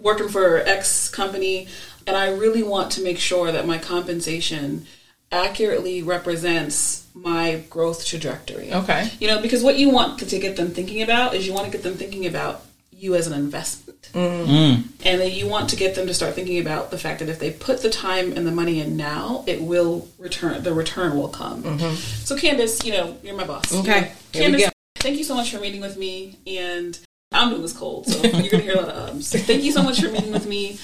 [0.00, 1.68] working for X company,
[2.06, 4.86] and I really want to make sure that my compensation
[5.30, 8.72] accurately represents my growth trajectory.
[8.72, 9.10] Okay.
[9.20, 11.72] You know, because what you want to get them thinking about is you want to
[11.72, 13.87] get them thinking about you as an investment.
[14.12, 14.84] Mm.
[15.04, 17.38] And then you want to get them to start thinking about the fact that if
[17.38, 20.62] they put the time and the money in now, it will return.
[20.62, 21.78] The return will come.
[21.98, 23.66] So, Candace, you know, you're my boss.
[23.66, 23.80] Mm-hmm.
[23.80, 24.70] Okay, You know, we Candace, go.
[24.96, 26.38] thank you so much for meeting with me.
[26.46, 26.98] And
[27.32, 29.30] I'm doing this cold, so you're going to hear a lot of ums.
[29.32, 30.78] Thank you so much for meeting with me.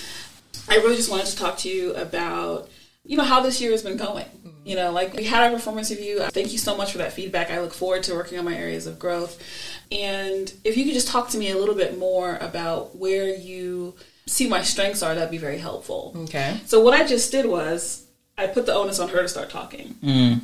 [0.68, 2.68] I really just wanted to talk to you about,
[3.04, 4.26] you know, how this year has been going.
[4.64, 6.20] You know, like we had our performance review.
[6.20, 7.50] Uh, thank you so much for that feedback.
[7.50, 9.42] I look forward to working on my areas of growth.
[9.92, 13.94] And if you could just talk to me a little bit more about where you
[14.26, 16.14] see my strengths are, that'd be very helpful.
[16.16, 16.58] Okay.
[16.64, 18.03] So what I just did was
[18.36, 19.94] I put the onus on her to start talking.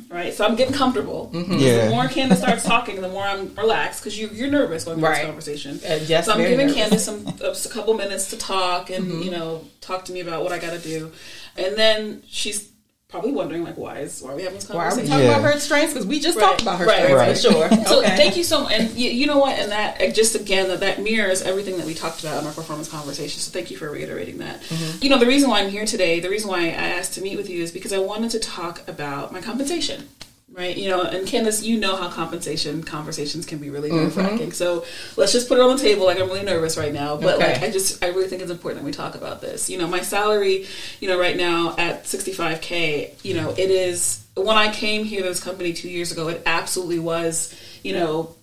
[0.09, 0.33] Right.
[0.33, 1.29] So I'm getting comfortable.
[1.33, 1.53] Mm-hmm.
[1.57, 1.85] Yeah.
[1.85, 5.07] The more Candace starts talking, the more I'm relaxed because you, you're nervous going through
[5.09, 5.17] Right.
[5.17, 5.79] this conversation.
[5.85, 6.73] Uh, yes, so I'm giving nervous.
[7.07, 7.27] Mm-hmm.
[7.29, 10.53] Candace some a couple minutes to talk and you know talk to me about what
[10.53, 11.11] I got to do,
[11.57, 12.70] and then she's
[13.11, 15.09] probably wondering like why is why are we having this Why are we conversation?
[15.11, 15.37] talking Yeah.
[15.37, 15.93] about her strengths?
[15.93, 17.69] Because we just Right, talked about her right, strengths right.
[17.69, 17.85] for sure.
[17.91, 18.15] So okay.
[18.15, 21.01] thank you so much, and you, you know what, and that just again that that
[21.01, 23.39] mirrors everything that we talked about in our performance conversation.
[23.41, 24.61] So thank you for reiterating that.
[24.61, 25.03] Mm-hmm.
[25.03, 27.35] You know, the reason why I'm here today, the reason why I asked to meet
[27.37, 30.07] with you is because I wanted to talk about my compensation.
[30.53, 34.03] Right, you know, and Candace, you know how compensation conversations can be really mm-hmm.
[34.03, 34.51] nerve wracking.
[34.51, 34.83] So
[35.15, 36.05] let's just put it on the table.
[36.05, 37.53] Like I'm really nervous right now, but Okay.
[37.53, 39.69] like I just, I really think it's important that we talk about this.
[39.69, 40.67] You know, my salary,
[40.99, 45.29] you know, right now at 65k, you know, it is when I came here to
[45.29, 48.35] this company two years ago, it absolutely was, you know,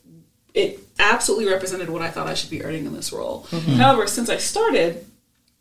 [0.55, 3.47] it absolutely represented what I thought I should be earning in this role.
[3.51, 3.73] Mm-hmm.
[3.73, 5.07] However, since I started,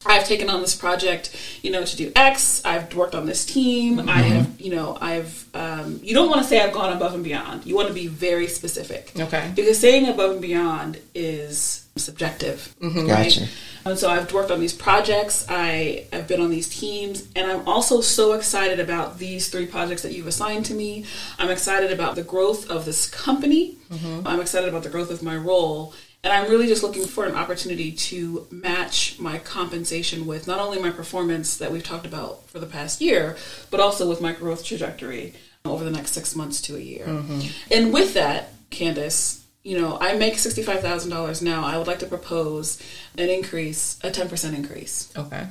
[0.07, 2.63] I've taken on this project, you know, to do X.
[2.65, 4.07] I've worked on this team.
[4.07, 5.45] I have, you know, I've.
[5.53, 7.65] Um, you don't want to say I've gone above and beyond.
[7.65, 9.11] You want to be very specific.
[9.19, 9.51] Okay.
[9.55, 12.75] Because saying above and beyond is subjective.
[12.81, 13.07] Mm-hmm.
[13.07, 13.23] Right?
[13.23, 13.47] Gotcha.
[13.85, 15.45] And so I've worked on these projects.
[15.49, 20.01] I have been on these teams, and I'm also so excited about these three projects
[20.03, 21.05] that you've assigned to me.
[21.39, 23.77] I'm excited about the growth of this company.
[24.25, 25.93] I'm excited about the growth of my role.
[26.23, 30.79] And I'm really just looking for an opportunity to match my compensation with not only
[30.79, 33.37] my performance that we've talked about for the past year,
[33.69, 37.05] but also with my growth trajectory over the next six months to a year.
[37.05, 37.47] Mm-hmm.
[37.71, 41.65] And with that, Candace, you know, I make $65,000 now.
[41.65, 42.81] I would like to propose
[43.17, 45.11] an increase, a 10% increase.
[45.15, 45.47] Okay.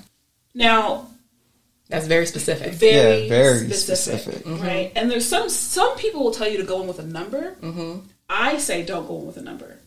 [0.55, 1.09] Now,
[1.89, 2.73] That's very specific.
[2.75, 4.45] very, Yeah, very specific, specific.
[4.45, 4.63] Mm-hmm.
[4.67, 4.93] right?
[4.97, 7.57] And there's some some people will tell you to go in with a number.
[7.61, 8.01] Mm-hmm.
[8.29, 9.79] I say don't go in with a number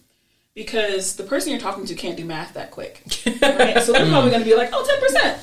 [0.59, 3.01] because the person you're talking to can't do math that quick,
[3.41, 3.81] right?
[3.81, 5.39] so they're probably going to be like, "Oh, 10 percent.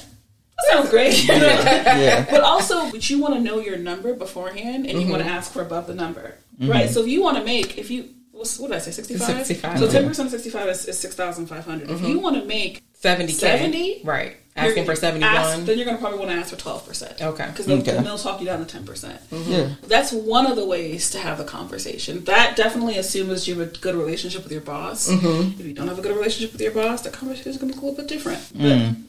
[0.58, 2.26] That sounds great." Yeah.
[2.30, 5.38] but also, but you want to know your number beforehand, and you want to mm-hmm.
[5.38, 6.70] ask for above the number, mm-hmm.
[6.70, 6.90] right?
[6.90, 9.46] So if you want to make, if you what's, what did I say, 65?
[9.46, 11.88] 65, So 10 percent of 65 is, is 6,500.
[11.88, 12.06] If mm-hmm.
[12.06, 13.30] you want to make 70K.
[13.30, 14.02] 70?
[14.04, 14.36] Right.
[14.56, 15.34] Asking you're- for 71.
[15.36, 17.20] ask- then you're going to probably want to ask for 12%.
[17.20, 17.46] Okay.
[17.46, 17.98] Because they'll, Okay.
[18.02, 19.18] they'll talk you down to 10%.
[19.46, 19.68] Yeah.
[19.86, 22.24] That's one of the ways to have a conversation.
[22.24, 25.08] That definitely assumes you have a good relationship with your boss.
[25.08, 25.60] Mm-hmm.
[25.60, 27.78] If you don't have a good relationship with your boss, the conversation is going to
[27.78, 28.40] go a little bit different.
[28.54, 29.02] But Mm.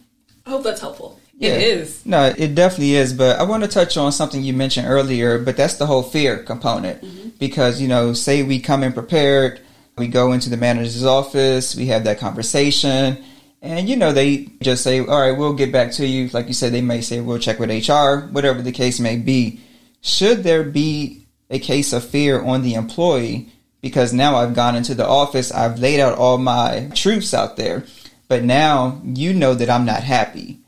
[0.46, 1.20] I hope that's helpful.
[1.40, 1.52] Yeah.
[1.52, 2.02] It is.
[2.06, 3.14] No, it definitely is.
[3.14, 6.38] But I want to touch on something you mentioned earlier, but that's the whole fear
[6.40, 7.04] component.
[7.40, 9.62] Because, you know, say we come in prepared,
[9.98, 13.18] we go into the manager's office, we have that conversation,
[13.62, 16.30] and, you know, they just say, all right, we'll get back to you.
[16.30, 19.62] Like you said, they may say, we'll check with HR, whatever the case may be.
[20.02, 23.50] Should there be a case of fear on the employee?
[23.82, 27.86] Because now I've gone into the office, I've laid out all my truths out there,
[28.28, 30.60] but now you know that I'm not happy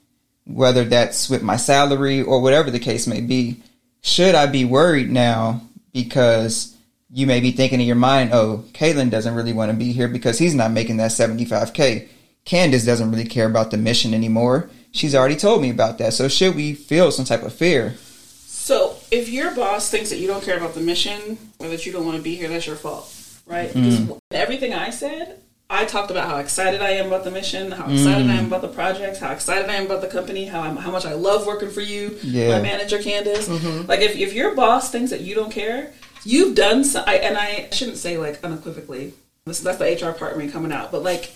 [0.50, 3.62] whether that's with my salary or whatever the case may be,
[4.02, 5.62] should I be worried now
[5.94, 6.76] because
[7.12, 10.08] you may be thinking in your mind, oh, Kalen doesn't really want to be here
[10.08, 12.08] because he's not making that 75K.
[12.46, 14.70] Candace doesn't really care about the mission anymore.
[14.92, 16.14] She's already told me about that.
[16.14, 17.96] So should we feel some type of fear?
[18.48, 21.92] So if your boss thinks that you don't care about the mission or that you
[21.92, 23.12] don't want to be here, that's your fault,
[23.46, 23.70] right?
[23.70, 24.08] Mm.
[24.08, 25.40] Because everything I said,
[25.72, 28.48] I talked about how excited I am about the mission, how excited I am Mm.
[28.48, 31.14] about the projects, how excited I am about the company, how I'm, how much I
[31.14, 32.50] love working for you, Yeah.
[32.58, 33.48] my manager Candace.
[33.88, 35.92] Like if, if your boss thinks that you don't care,
[36.24, 39.14] you've done so, I, and I shouldn't say like unequivocally.
[39.46, 41.32] This, that's the HR part of me coming out, but like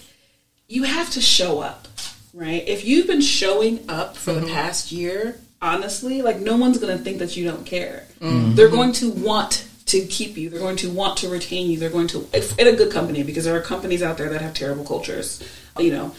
[0.68, 1.88] you have to show up,
[2.34, 2.68] right?
[2.68, 4.54] If you've been showing up for the mm-hmm.
[4.54, 8.06] past year, honestly, like no one's going to think that you don't care.
[8.20, 8.56] Mm-hmm.
[8.56, 10.50] They're going to want to keep you.
[10.50, 11.78] They're going to want to retain you.
[11.78, 14.42] They're going to if, in a good company because there are companies out there that
[14.42, 15.44] have terrible cultures,
[15.78, 16.16] you know.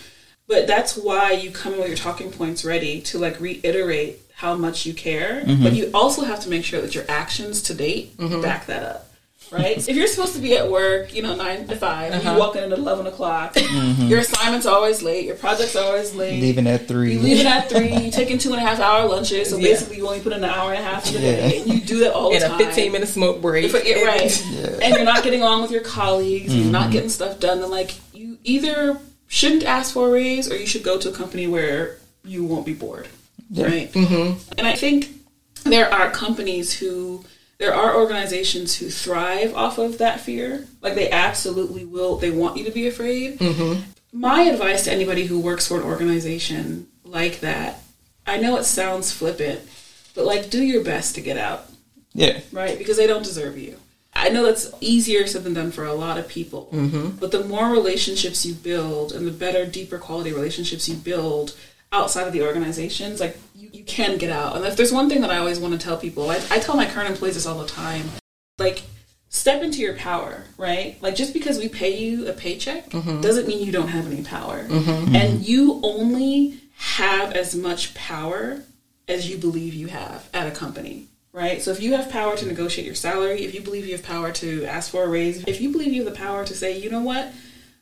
[0.47, 4.55] But that's why you come in with your talking points ready to like reiterate how
[4.55, 5.43] much you care.
[5.43, 5.63] Mm-hmm.
[5.63, 9.14] But you also have to make sure that your actions to date back that up.
[9.51, 9.77] Right?
[9.89, 12.57] if you're supposed to be at work, you know, nine to 5 and you walk
[12.57, 13.55] in at eleven o'clock,
[13.99, 16.41] your assignment's always late, your project's always late.
[16.41, 17.15] Leaving at three.
[17.15, 19.69] You leaving at three, you taking two and a half hour lunches, so Yeah.
[19.71, 21.37] basically you only put in an hour and a half in the Yeah.
[21.49, 22.59] day, and you do that all the In a time.
[22.59, 23.65] 15 minute smoke break.
[23.73, 24.45] If- yeah, right.
[24.51, 24.67] Yeah.
[24.83, 26.73] And you're not getting along with your colleagues, you're Mm-hmm.
[26.73, 30.67] not getting stuff done, then like you either shouldn't ask for a raise or you
[30.67, 33.07] should go to a company where you won't be bored.
[33.55, 33.93] Right?
[33.93, 34.39] Mm-hmm.
[34.59, 35.11] And I think
[35.65, 37.25] there are companies who,
[37.59, 40.67] there are organizations who thrive off of that fear.
[40.81, 43.39] Like they absolutely will, they want you to be afraid.
[43.39, 43.83] Mm-hmm.
[44.13, 47.81] My advice to anybody who works for an organization like that,
[48.27, 49.61] I know it sounds flippant,
[50.15, 51.67] but like do your best to get out
[52.13, 52.41] Yeah.
[52.53, 52.79] right?
[52.79, 53.77] Because they don't deserve you.
[54.17, 57.17] I know that's easier said than done for a lot of people, mm-hmm.
[57.19, 61.57] but the more relationships you build and the better, deeper quality relationships you build
[61.95, 64.57] outside of the organizations, like you, you can get out.
[64.57, 66.77] And if there's one thing that I always want to tell people, I, I tell
[66.77, 68.05] my current employees this all the time,
[68.59, 68.83] like
[69.29, 71.01] step into your power, right?
[71.01, 73.21] Like just because we pay you a paycheck mm-hmm.
[73.21, 74.65] doesn't mean you don't have any power.
[74.65, 75.15] Mm-hmm.
[75.15, 78.63] And you only have as much power
[79.09, 81.63] as you believe you have at a company, right?
[81.63, 84.33] So if you have power to negotiate your salary, if you believe you have power
[84.33, 86.91] to ask for a raise, if you believe you have the power to say, you
[86.91, 87.33] know what,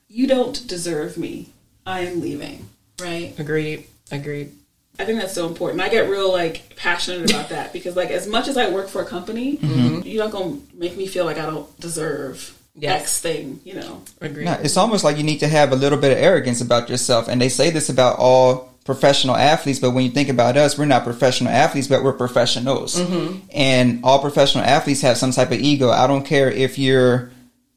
[0.08, 1.50] you don't deserve me,
[1.86, 2.68] I am leaving,
[3.00, 3.38] right?
[3.38, 3.86] Agreed.
[4.12, 4.52] Agreed.
[4.98, 5.80] I think that's so important.
[5.80, 9.02] I get real like passionate about that because like as much as I work for
[9.02, 10.06] a company, mm-hmm.
[10.06, 13.02] you're not gonna make me feel like I don't deserve Yes.
[13.02, 14.02] X thing, you know.
[14.20, 14.46] Agreed.
[14.46, 17.28] No, it's almost like you need to have a little bit of arrogance about yourself.
[17.28, 20.86] And they say this about all professional athletes, but when you think about us, we're
[20.86, 22.96] not professional athletes, but we're professionals.
[22.96, 23.40] Mm-hmm.
[23.52, 25.90] And all professional athletes have some type of ego.
[25.90, 27.30] I don't care if you're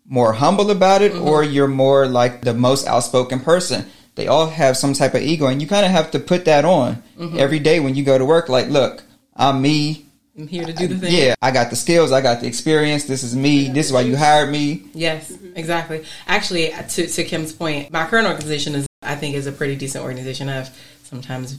[0.07, 1.27] more humble about it mm-hmm.
[1.27, 3.85] or you're more like the most outspoken person.
[4.15, 6.65] They all have some type of ego, and you kind of have to put that
[6.65, 7.37] on mm-hmm.
[7.37, 8.49] every day when you go to work.
[8.49, 9.03] Like, look,
[9.35, 10.05] I'm me.
[10.37, 11.13] I'm here to do the thing.
[11.13, 13.05] Yeah, I got the skills, I got the experience.
[13.05, 13.69] This is me.
[13.69, 14.83] This is why you hired me.
[14.93, 15.57] Yes, mm-hmm.
[15.57, 16.03] exactly.
[16.27, 20.03] Actually, to, to Kim's point, my current organization is, I think, is a pretty decent
[20.03, 20.49] organization.
[20.49, 21.57] I have sometimes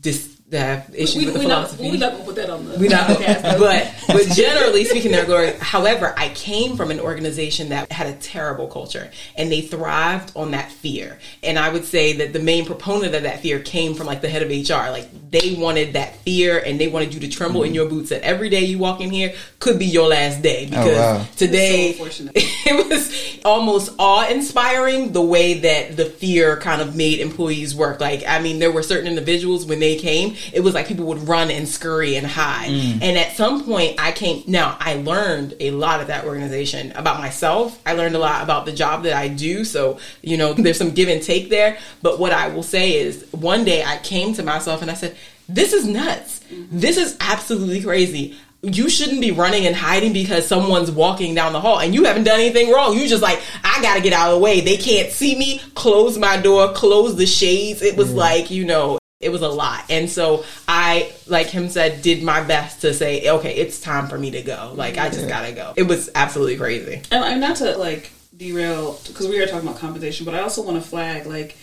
[0.00, 1.90] dis, I have issues We, with the we not, philosophy.
[1.90, 3.58] we not gonna put that on the We not, podcast, though.
[3.58, 5.52] but but generally speaking, their glory.
[5.60, 10.52] However, I came from an organization that had a terrible culture, and they thrived on
[10.52, 11.18] that fear.
[11.42, 14.28] And I would say that the main proponent of that fear came from like the
[14.28, 14.90] head of HR.
[14.90, 17.74] Like they wanted that fear, and they wanted you to tremble in mm-hmm.
[17.76, 18.10] your boots.
[18.10, 21.26] That every day you walk in here could be your last day oh, because wow.
[21.36, 27.20] today So it was almost awe inspiring the way that the fear kind of made
[27.20, 28.00] employees work.
[28.00, 31.28] Like, I mean, there were certain individuals when they came, it was like people would
[31.28, 32.70] run and scurry and hide.
[32.70, 33.02] Mm.
[33.02, 34.42] And at some point, I came.
[34.46, 37.80] Now, I learned a lot at that organization about myself.
[37.86, 39.64] I learned a lot about the job that I do.
[39.64, 41.78] So, you know, there's some give and take there.
[42.02, 45.16] But what I will say is, one day I came to myself and I said,
[45.48, 46.40] This is nuts.
[46.70, 51.60] This is absolutely crazy you shouldn't be running and hiding because someone's walking down the
[51.60, 52.94] hall and you haven't done anything wrong.
[52.94, 54.60] You just like, I gotta get out of the way.
[54.60, 55.60] They can't see me.
[55.74, 57.80] Close my door, close the shades.
[57.82, 58.16] It was mm.
[58.16, 59.84] like, you know, it was a lot.
[59.90, 64.18] And so I, like him said, did my best to say, okay, it's time for
[64.18, 64.72] me to go.
[64.74, 65.74] Like, I just gotta go.
[65.76, 67.02] It was absolutely crazy.
[67.10, 70.62] and, and not to like derail because we are talking about compensation, but I also
[70.62, 71.56] want to flag like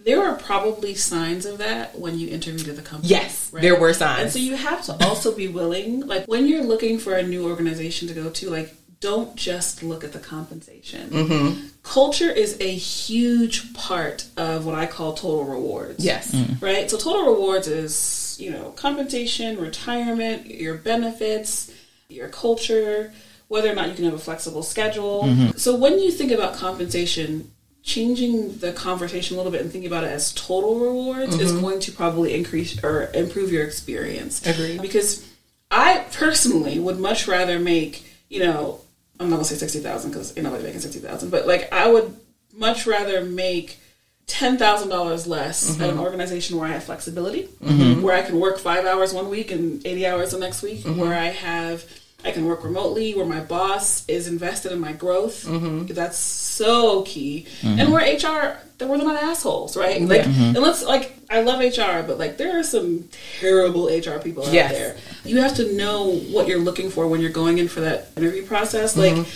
[0.00, 3.08] there are probably signs of that when you interviewed at the company.
[3.08, 4.20] Yes, there were signs.
[4.20, 7.48] And so you have to also be willing, like when you're looking for a new
[7.48, 11.10] organization to go to, like don't just look at the compensation.
[11.10, 11.66] Mm-hmm.
[11.82, 16.04] Culture is a huge part of what I call total rewards.
[16.04, 16.32] Yes.
[16.32, 16.60] Mm.
[16.60, 16.90] Right?
[16.90, 21.72] So total rewards is, you know, compensation, retirement, your benefits,
[22.08, 23.12] your culture,
[23.46, 25.22] whether or not you can have a flexible schedule.
[25.24, 25.56] Mm-hmm.
[25.56, 27.50] So when you think about compensation,
[27.82, 31.60] changing the conversation a little bit and thinking about it as total rewards is mm-hmm.
[31.62, 34.44] going to probably increase or improve your experience.
[34.46, 34.82] Agreed.
[34.82, 35.26] Because
[35.70, 38.80] I personally would much rather make, you know,
[39.20, 41.90] I'm not gonna say sixty thousand because ain't nobody making sixty thousand, but like I
[41.90, 42.14] would
[42.54, 43.78] much rather make
[44.26, 46.00] ten thousand dollars less at an mm-hmm.
[46.00, 48.02] organization where I have flexibility, mm-hmm.
[48.02, 51.00] where I can work five hours one week and eighty hours the next week, mm-hmm.
[51.00, 51.84] where I have
[52.24, 55.44] I can work remotely, where my boss is invested in my growth.
[55.44, 55.86] Mm-hmm.
[55.94, 57.92] That's so key, and mm-hmm.
[57.92, 60.00] where HR they're not assholes, right?
[60.00, 60.56] Like, mm-hmm.
[60.56, 63.08] and let's like I love HR, but like there are some
[63.40, 64.72] terrible HR people out Yes.
[64.72, 64.96] there.
[65.24, 68.44] You have to know what you're looking for when you're going in for that interview
[68.46, 68.96] process.
[68.96, 69.26] Like,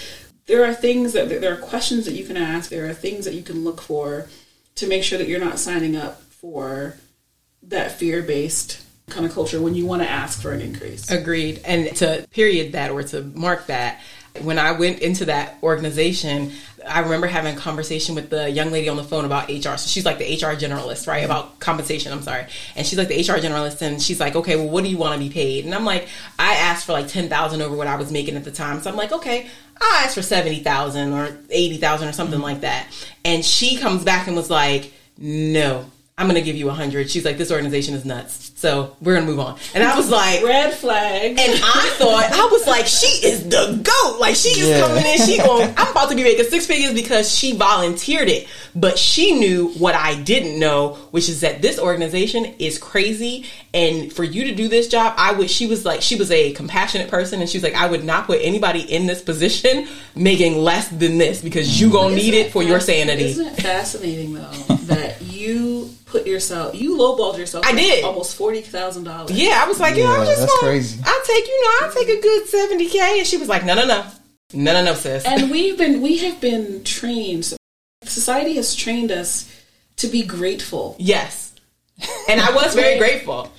[0.47, 2.71] there are things that there are questions that you can ask.
[2.71, 4.29] There are things that you can look for
[4.77, 6.97] to make sure that you're not signing up for
[7.63, 11.11] that fear based kind of culture when you want to ask for an increase.
[11.11, 11.61] Agreed.
[11.65, 14.01] And to period that or to mark that,
[14.41, 16.53] when I went into that organization,
[16.89, 19.77] I remember having a conversation with the young lady on the phone about HR.
[19.77, 21.25] So she's like the HR generalist, right?
[21.25, 22.47] About compensation, I'm sorry.
[22.75, 25.15] And she's like the HR generalist and she's like, okay, well, what do you want
[25.15, 25.67] to be paid?
[25.67, 28.51] And I'm like, I asked for like 10,000 over what I was making at the
[28.51, 28.81] time.
[28.81, 29.49] So I'm like, okay,
[29.81, 32.43] I'll ask for 70,000 or 80,000 or something mm-hmm.
[32.43, 32.87] like that.
[33.25, 35.91] And she comes back and was like, no,
[36.23, 37.11] I'm going to give you a hundred.
[37.11, 38.53] She's like, this organization is nuts.
[38.55, 39.59] So we're going to move on.
[39.75, 41.31] And I was like, Red flag.
[41.37, 44.21] and I thought, I was like, she is the GOAT.
[44.21, 44.83] Like, she is Yeah.
[44.87, 45.19] coming in.
[45.27, 48.47] She going, I'm about to be making six figures because she volunteered it.
[48.77, 53.47] But she knew what I didn't know, which is that this organization is crazy.
[53.75, 56.53] And for you to do this job, I would, she was like, she was a
[56.53, 57.41] compassionate person.
[57.41, 61.19] And she was like, I would not put anybody in this position making less than
[61.19, 63.25] this because you going to need it for your sanity.
[63.25, 64.51] Isn't it fascinating though
[64.87, 67.65] that you put yourself, you lowballed yourself?
[67.67, 68.05] I did.
[68.05, 69.31] almost forty thousand dollars.
[69.33, 71.01] Yeah, I was like, yeah, Yeah, I'm just that's gonna, crazy.
[71.05, 73.19] I'll take, you know, I'll take a good 70K.
[73.19, 74.05] And she was like, no, no, no.
[74.55, 75.25] No, no, no, sis.
[75.25, 77.53] and we've been we have been trained.
[78.05, 79.51] Society has trained us
[79.97, 80.95] to be grateful.
[80.99, 81.55] yes.
[82.29, 83.51] And I was very grateful.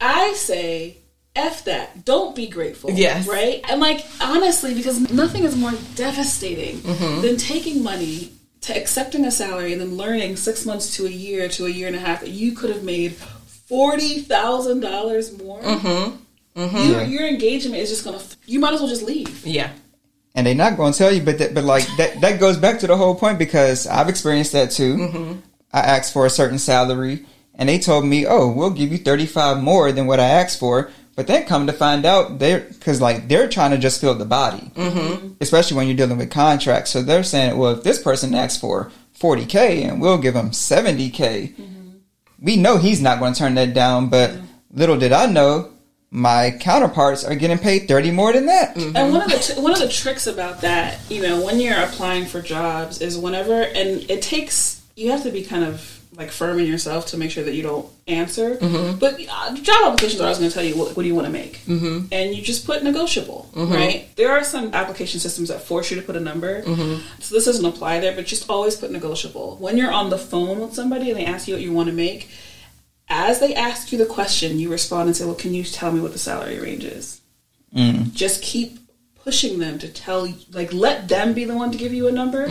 [0.00, 0.96] I say.
[1.36, 2.04] F that.
[2.04, 2.90] Don't be grateful.
[2.90, 3.26] Yes.
[3.28, 3.60] Right?
[3.70, 7.20] And like, honestly, because nothing is more devastating Mm-hmm.
[7.22, 8.32] than taking money
[8.62, 11.86] to accepting a salary and then learning six months to a year to a year
[11.86, 13.12] and a half that you could have made
[13.70, 15.62] $40,000 more.
[15.62, 16.90] Mm-hmm.
[16.90, 19.46] Your, your engagement is just going to, you might as well just leave.
[19.46, 19.70] Yeah.
[20.34, 22.80] and they're not going to tell you, but that, but like that that goes back
[22.80, 25.40] to the whole point because I've experienced that too.
[25.72, 29.26] I asked for a certain salary, and they told me, "Oh, we'll give you thirty
[29.26, 33.00] five more than what I asked for." But then come to find out, they're because
[33.00, 35.32] like they're trying to just fill the body, mm-hmm.
[35.40, 36.92] especially when you're dealing with contracts.
[36.92, 40.52] So they're saying, "Well, if this person asks for forty k, and we'll give him
[40.52, 41.88] seventy k," mm-hmm.
[42.40, 44.10] we know he's not going to turn that down.
[44.10, 44.44] But mm-hmm.
[44.78, 45.72] little did I know.
[46.12, 48.76] My counterparts are getting paid thirty more than that.
[48.76, 48.96] Mm-hmm.
[48.96, 51.82] And one of the t- one of the tricks about that, you know, when you're
[51.82, 56.32] applying for jobs is whenever and it takes you have to be kind of like
[56.32, 58.56] firm in yourself to make sure that you don't answer.
[58.56, 58.98] Mm-hmm.
[58.98, 61.28] But uh, job applications are always going to tell you what, what do you want
[61.28, 62.06] to make, mm-hmm.
[62.10, 63.72] and you just put negotiable, mm-hmm.
[63.72, 64.16] right?
[64.16, 67.00] There are some application systems that force you to put a number, mm-hmm.
[67.20, 68.14] so this doesn't apply there.
[68.14, 71.46] But just always put negotiable when you're on the phone with somebody and they ask
[71.46, 72.28] you what you want to make.
[73.10, 76.00] As they ask you the question, you respond and say, "Well, can you tell me
[76.00, 77.20] what the salary range is?"
[77.76, 78.14] Mm.
[78.14, 78.78] just keep
[79.22, 82.48] pushing them to tell like let them be the one to give you a number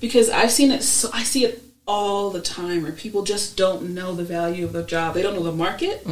[0.00, 3.92] because i've seen it so i see it all the time where people just don't
[3.94, 5.14] know the value of the job.
[5.14, 6.06] They don't know the market.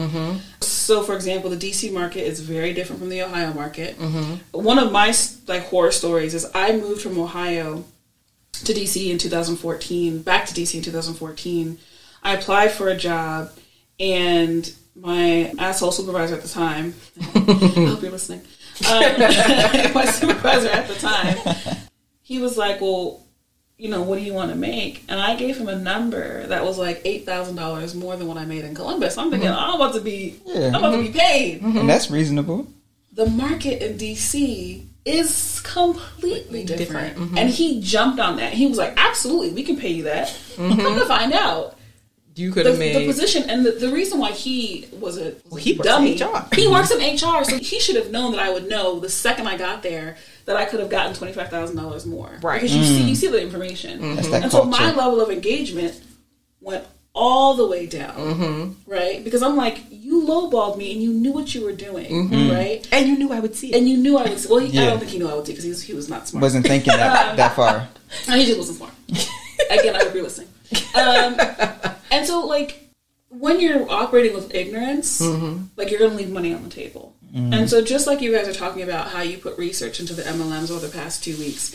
[0.61, 3.97] So for example the dc market is very different from the ohio market.
[4.53, 5.15] One of my
[5.47, 7.85] like horror stories is i moved from ohio
[8.53, 11.79] to dc in 2014 back to dc in 2014
[12.23, 13.51] i applied for a job
[13.99, 16.95] and my asshole supervisor at the time
[17.25, 17.29] i
[17.89, 18.43] hope you're listening
[18.89, 19.01] um,
[19.95, 21.37] my supervisor at the time,
[22.23, 23.27] he was like, "Well,
[23.81, 26.65] you know, what do you want to make?" And I gave him a number that
[26.65, 29.17] was like eight thousand dollars more than what I made in Columbus.
[29.19, 29.59] I'm thinking, mm-hmm.
[29.59, 30.69] oh, I'm about to be, Yeah.
[30.69, 31.19] I'm about to be mm-hmm.
[31.19, 31.63] paid.
[31.63, 31.87] and mm-hmm.
[31.87, 32.67] that's reasonable.
[33.13, 38.53] The market in DC is completely different, Different, and he jumped on that.
[38.53, 41.77] He was like, "Absolutely, we can pay you that." Come to find out,
[42.37, 42.97] You could the, have made.
[42.97, 45.93] the position and the, the reason why he was a, was he a works in
[45.93, 46.15] dummy.
[46.15, 46.55] HR.
[46.55, 49.49] He works in HR, so he should have known that I would know the second
[49.49, 50.17] I got there
[50.47, 52.31] that I could have gotten twenty five thousand dollars more.
[52.43, 52.61] Right.
[52.61, 53.09] because you see mm.
[53.09, 54.15] you see the information, mm-hmm.
[54.17, 56.01] That's that and so my level of engagement
[56.61, 58.15] went all the way down.
[58.15, 58.91] Mm-hmm.
[58.91, 62.11] Right, because I'm like, you lowballed me, and you knew what you were doing.
[62.11, 62.35] Mm-hmm.
[62.35, 62.57] Mm.
[62.57, 63.77] Right, and you knew I would see it.
[63.77, 64.49] and you knew I was.
[64.49, 66.09] Well, he, I don't think he knew I would see because he was, he was
[66.09, 66.43] not smart.
[66.43, 67.89] Wasn't thinking that that far.
[68.29, 68.93] No, he just wasn't smart.
[69.71, 70.49] Again, I hope you're listening.
[70.95, 71.37] Um,
[72.11, 72.91] and so, like,
[73.29, 75.65] when you're operating with ignorance, mm-hmm.
[75.77, 77.15] like, you're going to leave money on the table.
[77.35, 77.53] Mm-hmm.
[77.53, 80.23] And so, just like you guys are talking about how you put research into the
[80.23, 81.75] MLMs over the past two weeks,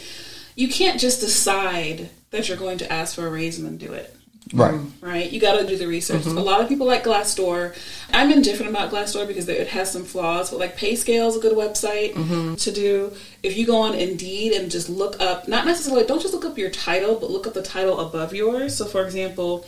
[0.56, 3.94] you can't just decide that you're going to ask for a raise and then do
[3.94, 4.16] it
[4.54, 4.76] Right.
[4.76, 5.06] Mm-hmm.
[5.06, 5.32] right?
[5.32, 6.26] You got to do the research.
[6.26, 7.76] A lot of people like Glassdoor.
[8.14, 11.58] I'm indifferent about Glassdoor because it has some flaws, but like PayScale is a good
[11.58, 12.14] website
[12.62, 13.12] to do.
[13.42, 16.58] If you go on Indeed and just look up, not necessarily, don't just look up
[16.58, 18.78] your title, but look up the title above yours.
[18.78, 19.66] So, for example,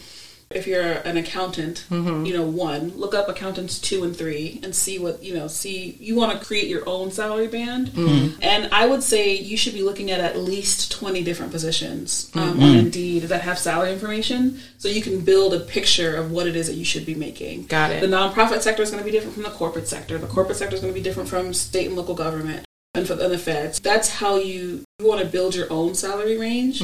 [0.50, 2.26] if you're an accountant, mm-hmm.
[2.26, 5.98] you know, one, look up accountants two and three and see what, you know, see,
[6.00, 7.90] you want to create your own salary band.
[7.90, 8.40] Mm-hmm.
[8.42, 12.54] And I would say you should be looking at at least 20 different positions um,
[12.54, 12.64] mm-hmm.
[12.64, 16.56] on Indeed that have salary information so you can build a picture of what it
[16.56, 17.66] is that you should be making.
[17.66, 18.02] Got it.
[18.02, 20.18] The nonprofit sector is going to be different from the corporate sector.
[20.18, 23.14] The corporate sector is going to be different from state and local government and, for,
[23.14, 23.82] and the feds.
[23.82, 26.82] That's how you, you want to build your own salary range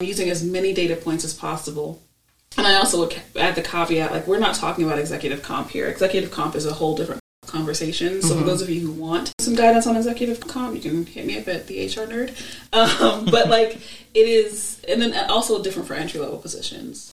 [0.00, 2.02] using as many data points as possible.
[2.56, 5.88] And I also would add the caveat like, we're not talking about executive comp here.
[5.88, 8.22] Executive comp is a whole different conversation.
[8.22, 11.26] So, for those of you who want some guidance on executive comp, you can hit
[11.26, 12.30] me up at the HR nerd.
[12.72, 13.76] Um, but, like,
[14.14, 17.12] it is, and then also different for entry level positions.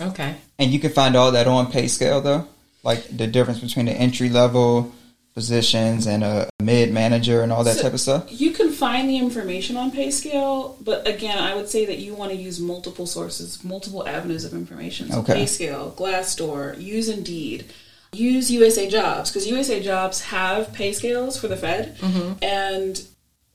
[0.00, 0.36] okay.
[0.58, 2.48] And you can find all that on pay scale though.
[2.82, 4.92] Like the difference between the entry level,
[5.36, 8.24] positions and a mid manager and all that So- type of stuff?
[8.30, 12.32] You can find the information on PayScale, but again, I would say that you want
[12.32, 15.12] to use multiple sources, multiple avenues of information.
[15.12, 15.44] So Okay.
[15.44, 17.66] PayScale, Glassdoor, use Indeed,
[18.14, 22.42] use USA Jobs because USA Jobs have pay scales for the Fed, mm-hmm.
[22.42, 23.02] and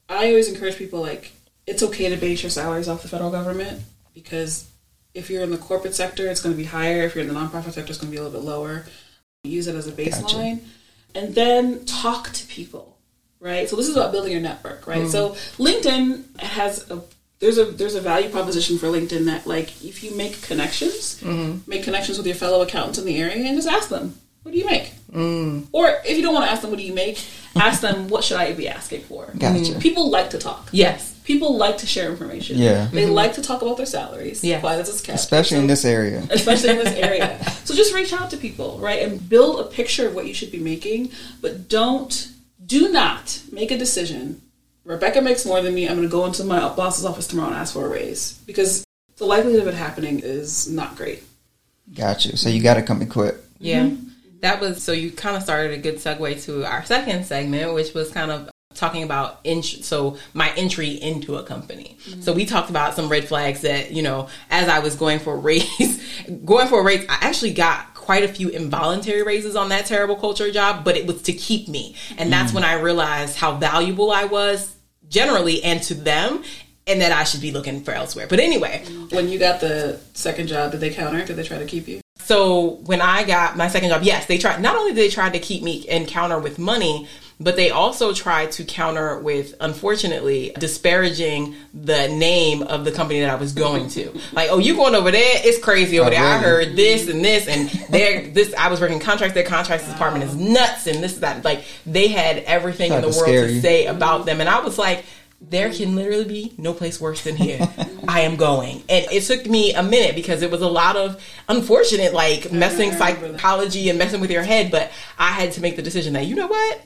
[0.07, 1.32] I always encourage people like
[1.65, 3.82] it's okay to base your salaries off the federal government
[4.13, 4.65] because
[5.15, 7.01] if you're in the corporate sector, it's going to be higher.
[7.03, 8.86] If you're in the nonprofit sector, it's going to be a little bit lower.
[9.43, 10.59] Use it as a baseline,
[11.16, 12.91] and then talk to people
[13.41, 13.68] right?
[13.68, 15.07] So this is about building your network, right?
[15.09, 17.01] So LinkedIn has a
[17.39, 21.22] there's a there's a value proposition for LinkedIn that like if you make connections,
[21.68, 24.57] make connections with your fellow accountants in the area and just ask them, what do
[24.59, 24.93] you make?
[25.12, 25.68] Mm.
[25.72, 27.20] Or if you don't want to ask them what do you make,
[27.55, 29.32] ask them what should I be asking for?
[29.38, 29.80] Gotcha.
[29.80, 30.70] People like to talk.
[30.72, 31.11] Yes.
[31.24, 32.57] People like to share information.
[32.57, 32.88] Yeah.
[32.91, 33.13] They mm-hmm.
[33.13, 34.43] like to talk about their salaries.
[34.43, 34.61] Yeah.
[34.61, 35.15] Why does this cap?
[35.24, 36.26] Especially in this area.
[36.30, 37.43] especially in this area.
[37.63, 40.51] So just reach out to people, right, and build a picture of what you should
[40.51, 41.11] be making,
[41.41, 42.32] but don't,
[42.65, 44.41] do not make a decision.
[44.84, 45.88] Rebecca makes more than me.
[45.88, 48.86] I'm going to go into my boss's office tomorrow and ask for a raise because
[49.17, 51.24] the likelihood of it happening is not great.
[51.93, 52.36] Got you.
[52.38, 53.45] So you got to come equipped.
[53.59, 53.84] Yeah.
[53.84, 54.07] Mm-hmm.
[54.39, 57.93] That was so you kind of started a good segue to our second segment, which
[57.93, 61.97] was kind of talking about int- so my entry into a company.
[62.22, 65.34] So we talked about some red flags that, you know, as I was going for
[65.34, 66.03] a raise,
[66.45, 70.15] going for a raise, I actually got quite a few involuntary raises on that terrible
[70.15, 71.95] culture job, but it was to keep me.
[72.17, 72.55] And that's mm.
[72.55, 74.76] when I realized how valuable I was
[75.07, 76.43] generally and to them
[76.88, 78.28] and that I should be looking for elsewhere.
[78.28, 79.13] But anyway, mm.
[79.13, 81.24] When you got the second job, did they counter?
[81.24, 82.01] Did they try to keep you?
[82.32, 84.61] so when I got my second job, yes, they tried.
[84.61, 87.09] Not only did they try to keep me and counter with money,
[87.43, 93.29] but they also tried to counter with, unfortunately, disparaging the name of the company that
[93.29, 94.11] I was going to.
[94.31, 95.41] Like, oh, you going over there?
[95.43, 96.23] It's crazy over Oh, there.
[96.23, 98.27] I heard this and this, and there.
[98.29, 99.33] This I was working contracts.
[99.33, 101.43] Their contracts department is nuts, and this is that.
[101.43, 105.03] Like they had everything in the world to say about them, and I was like.
[105.43, 107.67] There can literally be no place worse than here.
[108.07, 108.83] I am going.
[108.87, 111.19] And it took me a minute because it was a lot of
[111.49, 114.69] unfortunate, like messing psychology and messing with your head.
[114.69, 116.81] But I had to make the decision that, you know what?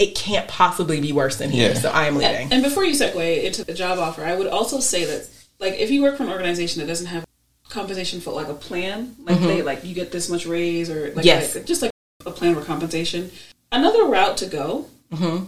[0.00, 1.68] It can't possibly be worse than here.
[1.68, 1.74] Yeah.
[1.78, 2.52] So I am leaving.
[2.52, 5.28] And before you segue into the job offer, I would also say that,
[5.58, 7.24] like, if you work for an organization that doesn't have
[7.68, 11.12] compensation for like a plan, like they like you get this much raise or like,
[11.18, 11.26] Mm-hmm.
[11.26, 11.54] Yes.
[11.54, 11.92] like, just like
[12.26, 13.30] a plan for compensation.
[13.70, 14.86] Another route to go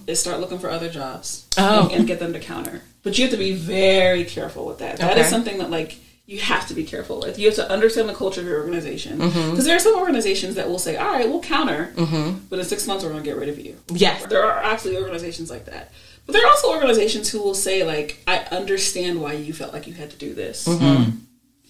[0.06, 1.74] is start looking for other jobs Mm-hmm.
[1.74, 1.82] Oh.
[1.88, 2.82] and, and get them to counter.
[3.02, 4.98] But you have to be very careful with that.
[4.98, 5.30] That is Okay.
[5.30, 5.96] something that like
[6.32, 7.38] you have to be careful with.
[7.38, 9.62] You have to understand the culture of your organization because Mm-hmm.
[9.64, 12.38] there are some organizations that will say, "All right, we'll counter, mm-hmm.
[12.48, 14.24] but in six months we're going to get rid of you." Yes.
[14.26, 15.92] There are actually organizations like that.
[16.24, 19.86] But there are also organizations who will say, like, I understand why you felt like
[19.88, 20.66] you had to do this.
[20.68, 20.84] Mm-hmm.
[20.84, 21.12] Mm.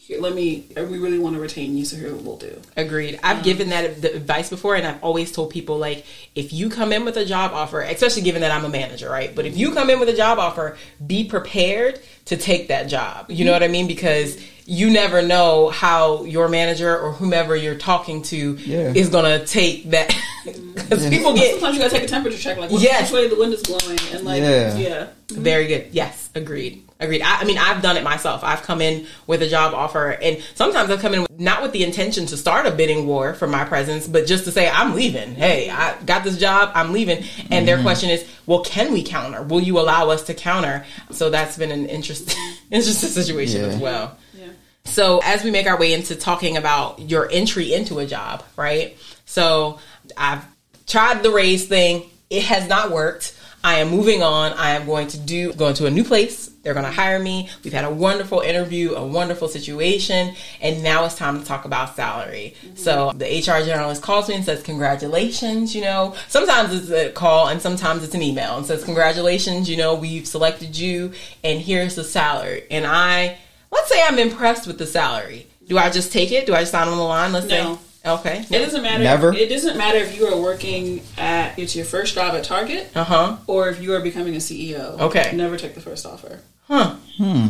[0.05, 2.61] Here, let me, we really want to retain you, so here we'll do.
[2.77, 3.21] Agreed.
[3.23, 6.71] I've um, given that the advice before, and I've always told people like, if you
[6.71, 9.33] come in with a job offer, especially given that I'm a manager, right?
[9.33, 10.77] But if you come in with a job offer,
[11.07, 13.31] be prepared to take that job.
[13.31, 13.87] You know what I mean?
[13.87, 18.93] Because you never know how your manager or whomever you're talking to Yeah.
[18.97, 20.13] is gonna take that.
[20.75, 23.13] Because people get Sometimes you gotta take a temperature check, like, which, Yes.
[23.13, 24.77] which way the wind is blowing, and like, Yeah.
[24.77, 25.07] yeah.
[25.31, 25.91] Very good.
[25.93, 26.83] Yes, agreed.
[27.03, 27.21] Agreed.
[27.21, 28.45] I, I mean, I've done it myself.
[28.45, 31.73] I've come in with a job offer, and sometimes I've come in with, not with
[31.73, 34.95] the intention to start a bidding war for my presence, but just to say I'm
[34.95, 35.35] leaving.
[35.35, 36.71] Hey, I got this job.
[36.75, 37.25] I'm leaving.
[37.51, 37.85] And their mm-hmm.
[37.85, 39.43] question is, well, can we counter?
[39.43, 40.87] Will you allow us to counter?
[41.11, 42.37] So that's been an interesting,
[42.71, 43.67] interesting situation Yeah.
[43.67, 44.17] as well.
[44.33, 44.49] Yeah.
[44.85, 48.97] So as we make our way into talking about your entry into a job, right?
[49.27, 49.81] So
[50.17, 50.45] I've
[50.87, 52.09] tried the raise thing.
[52.31, 53.37] It has not worked.
[53.65, 54.53] I am moving on.
[54.55, 56.49] I am going to do going to a new place.
[56.63, 57.49] They're going to hire me.
[57.65, 61.97] We've had a wonderful interview, a wonderful situation, and now it's time to talk about
[61.97, 62.55] salary.
[62.65, 62.77] Mm-hmm.
[62.77, 67.49] So the HR generalist calls me and says, "Congratulations." You know, sometimes it's a call
[67.49, 69.69] and sometimes it's an email and says, "Congratulations.
[69.69, 71.13] You know, we've selected you,
[71.45, 73.39] and here's the salary." And I
[73.71, 75.47] let's say I'm impressed with the salary.
[75.69, 76.47] Do I just take it?
[76.47, 77.33] Do I just sign on the line?
[77.33, 77.75] Let's No.
[77.77, 78.45] say okay.
[78.51, 79.03] It doesn't matter.
[79.05, 79.33] Never?
[79.35, 83.05] It doesn't matter if you are working at it's your first job at Target Uh
[83.05, 83.37] huh.
[83.47, 84.99] or if you are becoming a CEO.
[85.01, 85.33] Okay.
[85.35, 86.41] Never take the first offer.
[86.69, 86.97] Huh.
[87.19, 87.47] Hmm.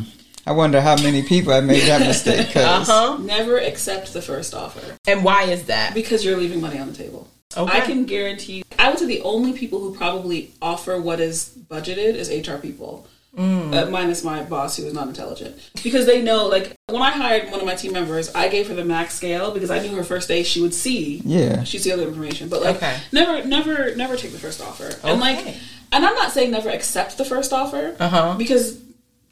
[0.47, 2.57] I wonder how many people have made that mistake.
[2.57, 3.19] Uh huh.
[3.21, 5.95] Never accept the first offer And why is that?
[5.95, 7.29] because you're leaving money on the table.
[7.57, 7.79] Okay.
[7.79, 8.65] I can guarantee.
[8.79, 13.07] I would say the only people who probably offer what is budgeted is HR people.
[13.37, 13.75] Mm.
[13.75, 17.51] Uh, minus my boss who is not intelligent because they know like when i hired
[17.51, 20.05] one of my team members i gave her the max scale because i knew her
[20.05, 21.65] first day she would see Yeah.
[21.65, 22.95] she'd see other information but like Okay.
[23.11, 27.17] never never never take the first offer and like and i'm not saying never accept
[27.17, 28.35] the first offer Uh-huh.
[28.37, 28.79] because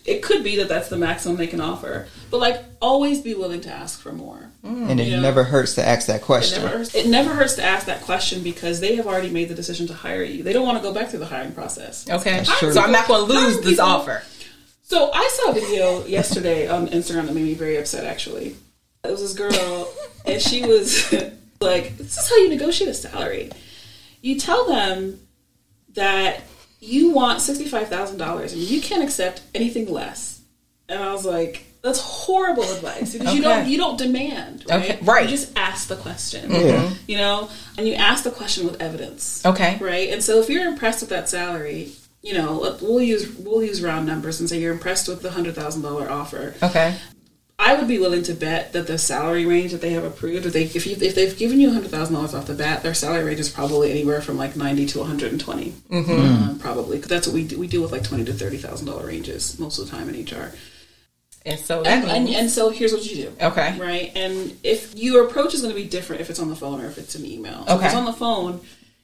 [0.04, 2.06] it could be that that's the maximum they can offer.
[2.30, 4.46] But like, always be willing to ask for more.
[4.64, 4.90] Mm.
[4.90, 5.20] and it Yeah.
[5.20, 6.62] never hurts to ask that It question.
[6.62, 9.54] never, hurts, it never hurts to ask that question because they have already made the
[9.54, 10.42] decision to hire you.
[10.42, 12.04] They don't want to go back through the hiring process.
[12.10, 12.44] Okay.
[12.58, 12.70] true.
[12.72, 14.22] So I'm not going to lose this people- offer.
[14.82, 18.04] So I saw a video yesterday on Instagram that made me very upset.
[18.04, 18.54] Actually,
[19.04, 19.88] it was this girl,
[20.26, 21.10] and she was
[21.62, 23.50] like, "This is how you negotiate a salary.
[24.20, 25.20] You tell them
[25.94, 26.42] that
[26.80, 30.40] you want sixty five thousand dollars, and you can't accept anything less."
[30.88, 33.70] And I was like, "That's horrible advice because you don't Okay.
[33.70, 34.82] you don't demand, right?
[34.82, 35.24] Okay, right.
[35.24, 36.66] You just ask the question, mm-hmm.
[36.68, 36.90] Yeah.
[37.06, 39.78] you know, and you ask the question with evidence." Okay.
[39.80, 40.08] right?
[40.10, 44.06] And so if you're impressed with that salary, you know, we'll use we'll use round
[44.06, 46.54] numbers and say you're impressed with the hundred thousand dollar offer.
[46.62, 46.96] Okay.
[47.62, 50.52] I would be willing to bet that the salary range that they have approved, if
[50.54, 53.22] they if, you, if they've given you hundred thousand dollars off the bat, their salary
[53.24, 56.10] range is probably anywhere from like ninety to one hundred and twenty, mm-hmm.
[56.10, 56.58] um, hmm.
[56.58, 57.58] probably because that's what we do.
[57.58, 60.24] We deal with like twenty to thirty thousand dollar ranges most of the time in
[60.24, 60.52] HR.
[61.46, 62.36] And so that And, and, means.
[62.38, 63.32] and so here's what you do.
[63.40, 63.78] Okay.
[63.78, 64.12] Right.
[64.14, 66.86] And if your approach is going to be different if it's on the phone or
[66.86, 67.64] if it's an email.
[67.66, 67.86] So If Okay.
[67.86, 68.60] it's on the phone,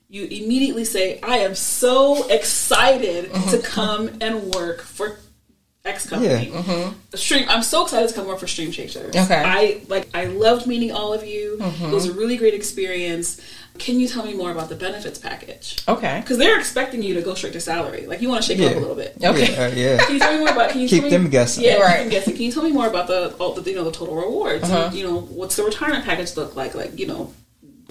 [0.09, 3.51] you immediately say, I am so excited Mm-hmm.
[3.51, 5.17] to come and work for
[5.87, 6.53] X company.
[7.15, 7.47] Stream.
[7.49, 9.15] I'm so excited to come work for Stream Chasers.
[9.15, 9.25] Mm-hmm.
[9.33, 9.43] Okay.
[9.43, 9.57] Mm-hmm.
[9.59, 10.09] I like.
[10.15, 11.59] I loved meeting all of you.
[11.61, 13.41] It was a really great experience.
[13.79, 15.77] Can you tell me more about the benefits package?
[15.87, 16.21] okay.
[16.23, 18.07] Because they're expecting you to go straight to salary.
[18.07, 19.17] Like you want to shake it up a little bit.
[19.23, 19.53] Okay.
[19.53, 19.99] Yeah, uh, yeah.
[19.99, 20.71] Can you tell me more about?
[20.71, 21.65] Can you Keep tell me, them guessing.
[21.65, 21.91] Yeah, Right.
[21.91, 22.35] keep them guessing.
[22.35, 24.65] Can you tell me more about the all the you know the total rewards?
[24.65, 24.91] Uh-huh.
[24.95, 26.75] You know, what's the retirement package look like?
[26.75, 27.35] Like you know,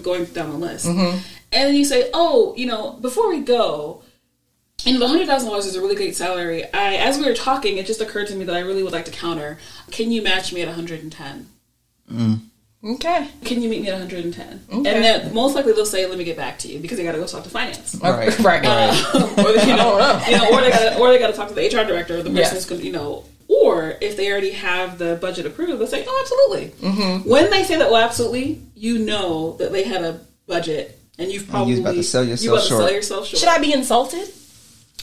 [0.02, 1.18] going down the list, Mm-hmm.
[1.52, 4.02] and then you say, oh, you know, before we go.
[4.84, 6.64] And the hundred thousand dollars is a really great salary.
[6.72, 9.06] I, as we were talking, it just occurred to me that I really would like
[9.06, 9.58] to counter.
[9.90, 11.48] Can you match me at one hundred and ten?
[12.84, 13.28] Okay.
[13.44, 14.64] Can you meet me at one hundred and ten?
[14.68, 14.76] Okay.
[14.76, 17.12] And then most likely they'll say, "Let me get back to you," because they got
[17.12, 17.98] to go talk to finance.
[18.02, 18.38] Right.
[18.44, 18.64] Right.
[19.14, 20.22] or they, you know, know.
[20.28, 22.22] you know, or they got or they got to talk to the HR director, or
[22.22, 22.52] the person Yes.
[22.52, 26.04] who's going, to you know, or if they already have the budget approved, they'll say,
[26.06, 27.28] "Oh, absolutely." Mm-hmm.
[27.28, 31.48] When they say that, well, absolutely, you know that they had a budget, and you've
[31.48, 33.40] probably was about to sell yourself you about to sell yourself short.
[33.40, 34.28] Should I be insulted?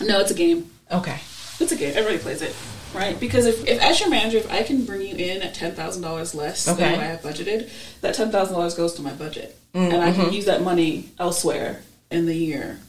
[0.02, 0.70] No, it's a game.
[0.91, 1.20] Okay.
[1.60, 1.94] It's a game.
[1.96, 2.56] Everybody plays it,
[2.96, 3.20] right?
[3.20, 6.02] Because if, if as your manager, if I can bring you in at ten thousand
[6.02, 6.82] dollars less Okay.
[6.84, 7.70] than what I have budgeted,
[8.02, 11.82] that ten thousand dollars goes to my budget, and I can use that money elsewhere
[12.12, 12.80] in the year.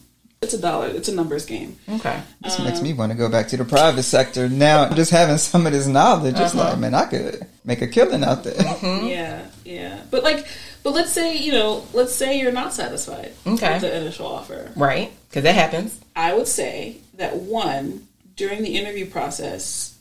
[0.43, 0.89] It's a dollar.
[0.89, 1.77] It's a numbers game.
[1.89, 2.21] Okay.
[2.43, 4.93] This makes me want to go back to the private sector now.
[4.93, 6.71] Just having some of this knowledge, it's Uh-huh.
[6.71, 8.53] like, man, I could make a killing out there.
[8.55, 9.07] Mm-hmm.
[9.07, 10.03] Yeah, yeah.
[10.11, 10.47] But like,
[10.85, 13.72] but let's say you know, let's say you're not satisfied Okay.
[13.72, 14.70] with the initial offer.
[14.76, 15.11] Right.
[15.28, 15.99] Because that happens.
[16.14, 18.07] I would say that one
[18.37, 19.99] during the interview process,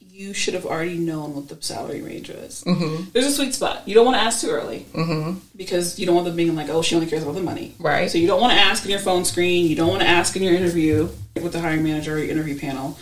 [0.00, 2.64] you should have already known what the salary range was.
[2.66, 3.10] Mm-hmm.
[3.12, 3.86] There's a sweet spot.
[3.86, 5.38] You don't want to ask too early mm-hmm.
[5.56, 8.10] because you don't want them being like, "Oh, she only cares about the money." Right.
[8.10, 9.66] So you don't want to ask in your phone screen.
[9.66, 12.58] You don't want to ask in your interview with the hiring manager or your interview
[12.58, 12.98] panel.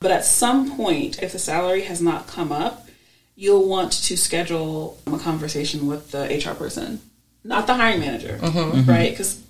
[0.00, 2.88] But at some point, if the salary has not come up,
[3.34, 7.00] you'll want to schedule a conversation with the HR person,
[7.44, 8.58] not the hiring manager, mm-hmm.
[8.58, 8.78] Mm-hmm.
[8.80, 8.90] Mm-hmm.
[8.90, 9.10] right?
[9.10, 9.42] Because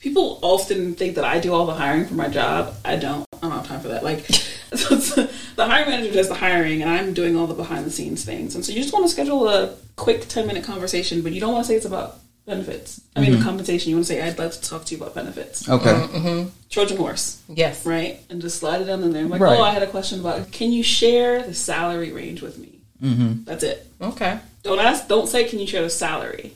[0.00, 2.74] people often think that I do all the hiring for my job.
[2.84, 3.26] I don't.
[3.42, 4.04] I don't have time for that.
[4.04, 4.24] Like,
[4.70, 5.28] the
[5.58, 8.54] hiring manager does the hiring, and I'm doing all the behind the scenes things.
[8.54, 11.52] And so you just want to schedule a quick 10 minute conversation, but you don't
[11.52, 13.00] want to say it's about benefits.
[13.16, 13.90] I mean, the compensation.
[13.90, 15.68] You want to say, I'd like to talk to you about benefits.
[15.68, 16.46] Okay.
[16.70, 17.84] Trojan horse, Yes.
[17.86, 18.20] right?
[18.30, 19.22] And just slide it down in there.
[19.24, 19.58] I'm like, Right.
[19.58, 22.71] oh, I had a question about, can you share the salary range with me?
[23.02, 23.44] Mm-hmm.
[23.44, 23.86] That's it.
[24.00, 24.38] Okay.
[24.62, 26.52] Don't ask, don't say, can you share the salary?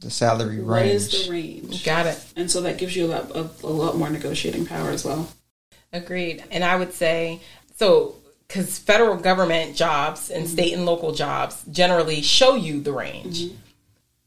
[0.00, 0.66] The salary range.
[0.66, 1.62] What is range.
[1.62, 1.84] the range?
[1.84, 2.24] Got it.
[2.36, 5.28] And so that gives you a lot, a, a lot more negotiating power as well.
[5.92, 6.44] Agreed.
[6.50, 7.40] And I would say
[7.76, 8.14] so
[8.46, 13.52] because federal government jobs and state and local jobs generally show you the range.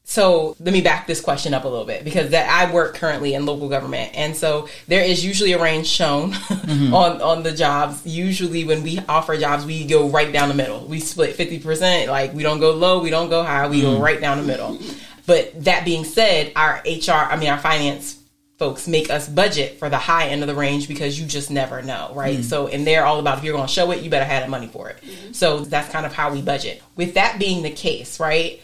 [0.06, 3.32] So let me back this question up a little bit because that I work currently
[3.32, 6.92] in local government, and so there is usually a range shown mm-hmm.
[6.92, 8.06] on on the jobs.
[8.06, 10.84] Usually, when we offer jobs, we go right down the middle.
[10.86, 12.10] We split fifty percent.
[12.10, 13.66] Like we don't go low, we don't go high.
[13.66, 14.00] We go mm.
[14.00, 14.78] right down the middle.
[15.26, 18.18] But that being said, our HR, I mean our finance
[18.58, 21.82] folks make us budget for the high end of the range because you just never
[21.82, 22.38] know, right?
[22.38, 22.44] Mm.
[22.44, 24.48] So, and they're all about if you're going to show it, you better have the
[24.48, 24.98] money for it.
[25.02, 25.32] Mm-hmm.
[25.32, 26.82] So that's kind of how we budget.
[26.94, 28.60] With that being the case, right?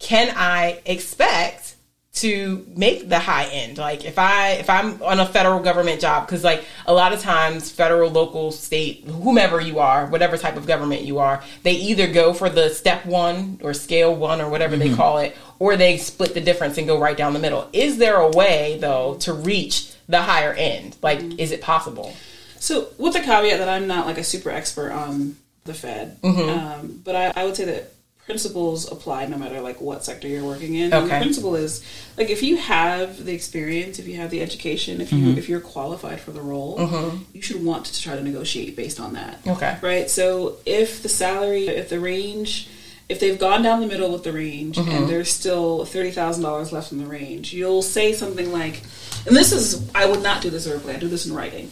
[0.00, 1.76] Can I expect
[2.12, 3.78] to make the high end?
[3.78, 7.20] Like if I if I'm on a federal government job, because like a lot of
[7.20, 12.08] times federal, local, state, whomever you are, whatever type of government you are, they either
[12.08, 15.96] go for the step one or scale one or whatever they call it, or they
[15.96, 17.68] split the difference and go right down the middle.
[17.72, 20.96] Is there a way though to reach the higher end?
[21.02, 22.14] Like, is it possible?
[22.58, 26.18] So, with the caveat that I'm not like a super expert on the Fed,
[26.50, 27.92] um, but I, I would say that
[28.30, 30.92] principles apply no matter like what sector you're working in.
[30.92, 31.18] And the Okay.
[31.18, 31.82] principle is
[32.16, 35.38] like if you have the experience, if you have the education, if you mm-hmm.
[35.38, 37.16] if you're qualified for the role, mm-hmm.
[37.32, 39.40] you should want to try to negotiate based on that.
[39.46, 39.76] Okay.
[39.82, 40.08] Right.
[40.08, 42.68] So if the salary, if the range,
[43.08, 45.06] if they've gone down the middle with the range and mm-hmm.
[45.08, 48.82] there's still thirty thousand dollars left in the range, you'll say something like,
[49.26, 50.94] and this is I would not do this verbally.
[50.94, 51.68] I do this in writing.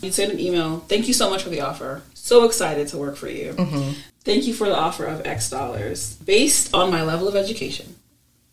[0.00, 0.78] You'd send an email.
[0.88, 2.02] Thank you so much for the offer.
[2.14, 3.56] So excited to work for you.
[4.28, 7.96] Thank you for the offer of X dollars based on my level of education.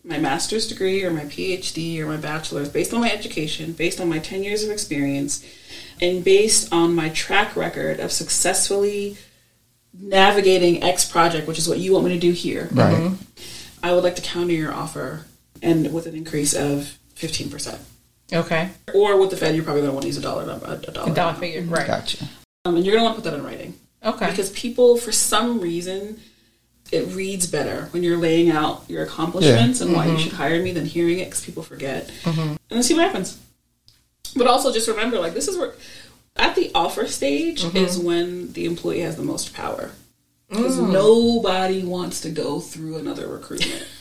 [0.05, 4.07] My master's degree or my PhD or my bachelor's, based on my education, based on
[4.07, 5.45] my 10 years of experience,
[5.99, 9.17] and based on my track record of successfully
[9.93, 13.11] navigating X project, which is what you want me to do here, Right.
[13.83, 15.25] I would like to counter your offer
[15.61, 17.79] and with an increase of 15%.
[18.31, 18.69] Okay.
[18.93, 20.77] Or with the Fed, you're probably going to want to use a dollar number, a
[20.77, 21.13] dollar.
[21.13, 21.63] Dollar figure.
[21.63, 21.85] Right.
[21.85, 22.29] Gotcha.
[22.63, 23.73] Um, and you're going to want to put that in writing.
[24.05, 24.29] Okay.
[24.29, 26.19] Because people, for some reason,
[26.91, 30.21] it reads better when you're laying out your accomplishments and why you mm-hmm.
[30.21, 32.07] should hire me than hearing it because people forget.
[32.23, 32.39] Mm-hmm.
[32.39, 33.39] And then see what happens.
[34.35, 35.73] But also just remember, like, this is where,
[36.35, 37.77] at the offer stage, mm-hmm.
[37.77, 39.91] is when the employee has the most power.
[40.49, 40.91] Because mm.
[40.91, 43.87] nobody wants to go through another recruitment.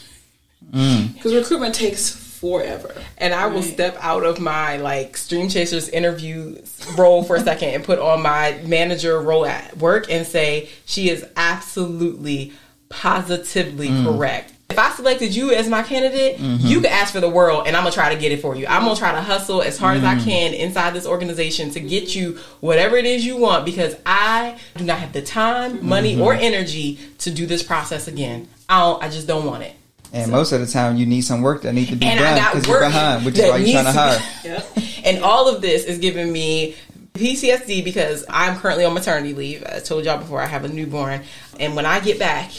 [0.73, 1.13] Mm.
[1.13, 2.92] Because recruitment takes forever.
[3.16, 3.72] and I will Right.
[3.72, 6.57] step out of my like Stream Chasers interview
[6.95, 11.09] role for a second and put on my manager role at work and say she
[11.09, 12.53] is absolutely
[12.90, 14.05] positively mm.
[14.05, 14.53] correct.
[14.68, 16.66] If I selected you as my candidate, mm-hmm.
[16.66, 18.66] you could ask for the world and I'm gonna try to get it for you.
[18.66, 20.24] I'm gonna try to hustle as hard as I mm.
[20.24, 24.84] can inside this organization to get you whatever it is you want because I do
[24.84, 26.45] not have the time, money, or mm-hmm.
[26.45, 28.49] energy to do this process again.
[28.68, 29.76] I don't, I just don't want it.
[30.15, 32.23] And most of the time, you need some work that needs to be And I
[32.23, 34.62] done got because you're work behind, which is that why you're trying to needs hire.
[34.65, 35.07] to be- Yep.
[35.07, 36.77] And all of this is giving me
[37.15, 39.65] PTSD because I'm currently on maternity leave.
[39.65, 41.23] I told y'all before I have a newborn.
[41.61, 42.51] And when I get back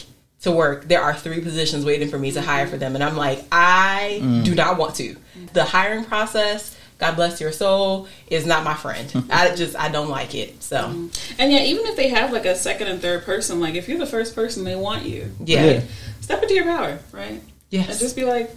[0.42, 2.96] to work, there are three positions waiting for me to hire for them.
[2.96, 4.46] And I'm like, I mm.
[4.46, 5.16] do not want to.
[5.54, 9.12] The hiring process, God bless your soul, is not my friend.
[9.30, 10.64] I just, I don't like it.
[10.64, 11.42] So, mm-hmm.
[11.42, 13.98] And yeah, even if they have like a second and third person, like if you're
[13.98, 15.32] the first person, they want you.
[15.44, 15.66] yeah.
[15.66, 15.82] Yeah.
[16.26, 17.40] Step into your power, right?
[17.70, 17.88] Yes.
[17.88, 18.50] And just be like,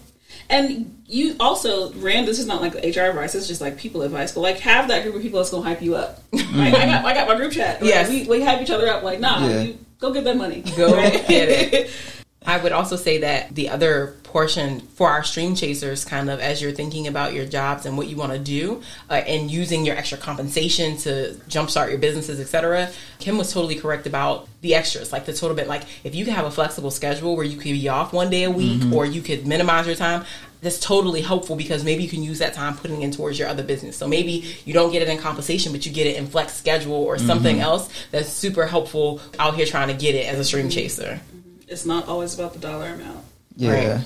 [0.48, 4.32] and you also, Rand, this is not like HR advice, it's just like people advice,
[4.32, 6.22] but like have that group of people that's gonna hype you up.
[6.32, 6.58] Mm-hmm.
[6.58, 7.82] Like, I got I got my group chat.
[7.82, 8.08] Like, Yes.
[8.08, 9.60] We, we hype each other up, like, nah, Yeah.
[9.60, 10.62] you, go get that money.
[10.78, 10.92] Go
[11.28, 11.90] get it.
[12.46, 16.60] I would also say that the other portion for our stream chasers, kind of as
[16.62, 19.96] you're thinking about your jobs and what you want to do, uh, and using your
[19.96, 22.90] extra compensation to jumpstart your businesses, etc.
[23.18, 25.66] Kim was totally correct about the extras, like the total bit.
[25.66, 28.44] Like if you can have a flexible schedule where you could be off one day
[28.44, 30.24] a week, or you could minimize your time.
[30.60, 33.62] That's totally helpful because maybe you can use that time putting in towards your other
[33.62, 33.96] business.
[33.96, 36.94] So maybe you don't get it in compensation, but you get it in flex schedule
[36.94, 40.68] or something else that's super helpful out here trying to get it as a stream
[40.68, 41.20] chaser.
[41.68, 43.24] It's not always about the dollar amount.
[43.56, 43.94] Yeah.
[43.94, 44.04] Right.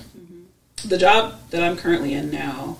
[0.84, 2.78] The job that I'm currently in now,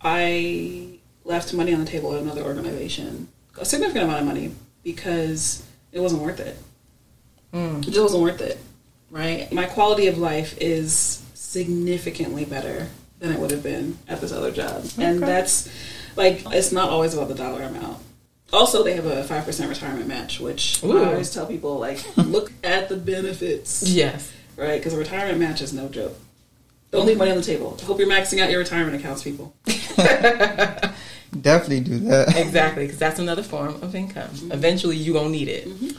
[0.00, 3.28] I left money on the table at another organization,
[3.58, 6.56] a significant amount of money, because it wasn't worth it.
[7.52, 7.78] Hmm.
[7.78, 8.58] It just wasn't worth it,
[9.10, 9.50] right?
[9.52, 12.88] My quality of life is significantly better
[13.18, 15.68] than it would have been at this other job, and that's
[16.16, 17.98] like it's not always about the dollar amount.
[18.52, 21.02] Also, they have a five percent retirement match, which Ooh.
[21.02, 24.30] I always tell people like look at the benefits Yes.
[24.56, 24.78] right?
[24.78, 26.16] Because a retirement match is no joke.
[26.90, 27.78] Don't leave money on the table.
[27.80, 29.54] I hope you're maxing out your retirement accounts, people.
[29.64, 32.36] Definitely do that.
[32.36, 34.28] Exactly, because that's another form of income.
[34.28, 34.52] Mm-hmm.
[34.52, 35.68] Eventually, you're gonna need it.
[35.68, 35.96] Mm-hmm.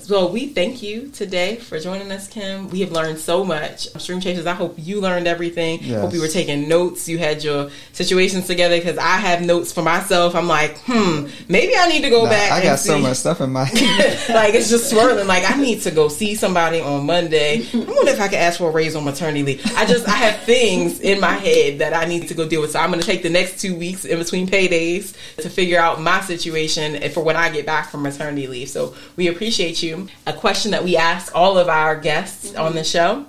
[0.00, 2.68] So we thank you today for joining us, Kim.
[2.70, 3.86] We have learned so much.
[4.00, 5.78] Stream Chasers, I hope you learned everything.
[5.82, 6.00] Yes.
[6.00, 7.08] Hope you were taking notes.
[7.08, 10.34] You had your situations together because I have notes for myself.
[10.34, 12.52] I'm like, hmm, maybe I need to go Nah, back.
[12.52, 14.28] I got so much stuff in my head.
[14.34, 15.26] like it's just swirling.
[15.26, 17.64] Like I need to go see somebody on Monday.
[17.72, 19.76] I wonder if I could ask for a raise on maternity leave.
[19.76, 22.70] I just I have things in my head that I need to go deal with.
[22.72, 26.00] So I'm going to take the next two weeks in between paydays to figure out
[26.00, 28.68] my situation and for when I get back from maternity leave.
[28.70, 29.81] So we appreciate you.
[30.26, 32.60] A question that we ask all of our guests mm-hmm.
[32.60, 33.26] on the show.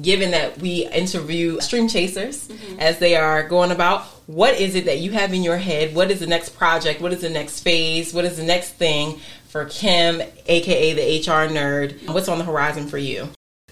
[0.00, 2.80] Given that we interview stream chasers mm-hmm.
[2.80, 5.94] as they are going about, what is it that you have in your head?
[5.94, 7.00] What is the next project?
[7.00, 8.12] What is the next phase?
[8.12, 12.12] What is the next thing for Kim, aka the HR nerd?
[12.12, 13.28] What's on the horizon for you?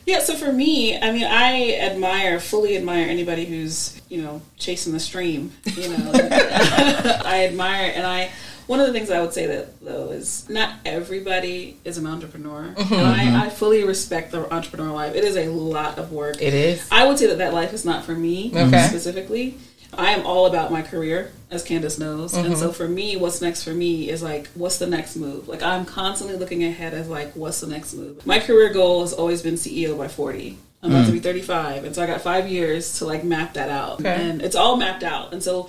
[0.07, 4.93] Yeah, so for me, I mean, I admire, fully admire anybody who's, you know, chasing
[4.93, 5.53] the stream.
[5.65, 8.31] You know, I admire, and I,
[8.73, 12.75] one of the things I would say that, though, is not everybody is an entrepreneur.
[12.75, 13.37] Mm-hmm, and I, mm-hmm.
[13.37, 15.15] I fully respect the entrepreneur life.
[15.15, 16.41] It is a lot of work.
[16.41, 16.89] It is.
[16.91, 18.63] I would say that that life is not for me Okay.
[18.63, 18.89] Mm-hmm.
[18.89, 19.59] specifically.
[19.93, 22.33] I am all about my career, as Candace knows.
[22.33, 25.49] And so for me, what's next for me is like, what's the next move?
[25.49, 28.27] Like, I'm constantly looking ahead as like, what's the next move?
[28.27, 30.57] My career goal has always been CEO by 40.
[30.83, 31.15] I'm about to mm.
[31.15, 34.13] be 35, and so I got five years to like map that out, Okay.
[34.13, 35.33] and it's all mapped out.
[35.33, 35.69] And so,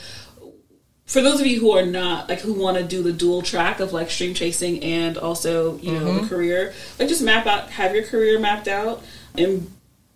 [1.13, 3.79] for those of you who are not like who want to do the dual track
[3.79, 6.27] of like stream chasing and also you know the mm-hmm.
[6.27, 9.03] career, like just map out, have your career mapped out,
[9.37, 9.71] and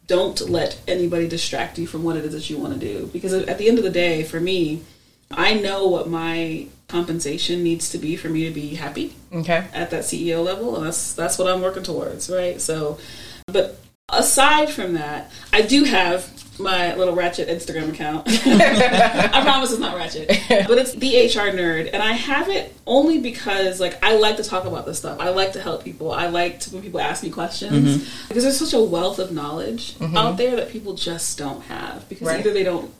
[0.07, 3.05] don't let anybody distract you from what it is that you want to do.
[3.13, 4.81] Because at the end of the day, for me,
[5.29, 9.67] I know what my compensation needs to be for me to be happy Okay.
[9.73, 12.59] at that CEO level, and that's that's what I'm working towards, right?
[12.59, 12.97] So,
[13.45, 13.79] but
[14.09, 18.27] aside from that, I do have my little ratchet Instagram account.
[18.29, 23.19] I promise it's not ratchet, but it's the HR nerd, and I have it only
[23.19, 25.19] because like I like to talk about this stuff.
[25.19, 26.11] I like to help people.
[26.11, 28.27] I like to when people ask me questions mm-hmm.
[28.27, 30.17] because there's such a wealth of knowledge mm-hmm.
[30.17, 32.39] out there that people just don't have because Right.
[32.39, 32.93] either they don't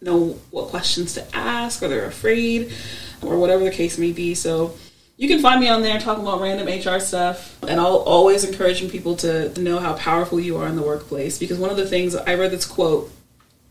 [0.00, 2.72] know what questions to ask or they're afraid
[3.22, 4.34] or whatever the case may be.
[4.34, 4.74] So
[5.16, 7.56] you can find me on there talking about random HR stuff.
[7.62, 11.58] And I'll always encouraging people to, know how powerful you are in the workplace because
[11.58, 13.10] one of the things I read this quote,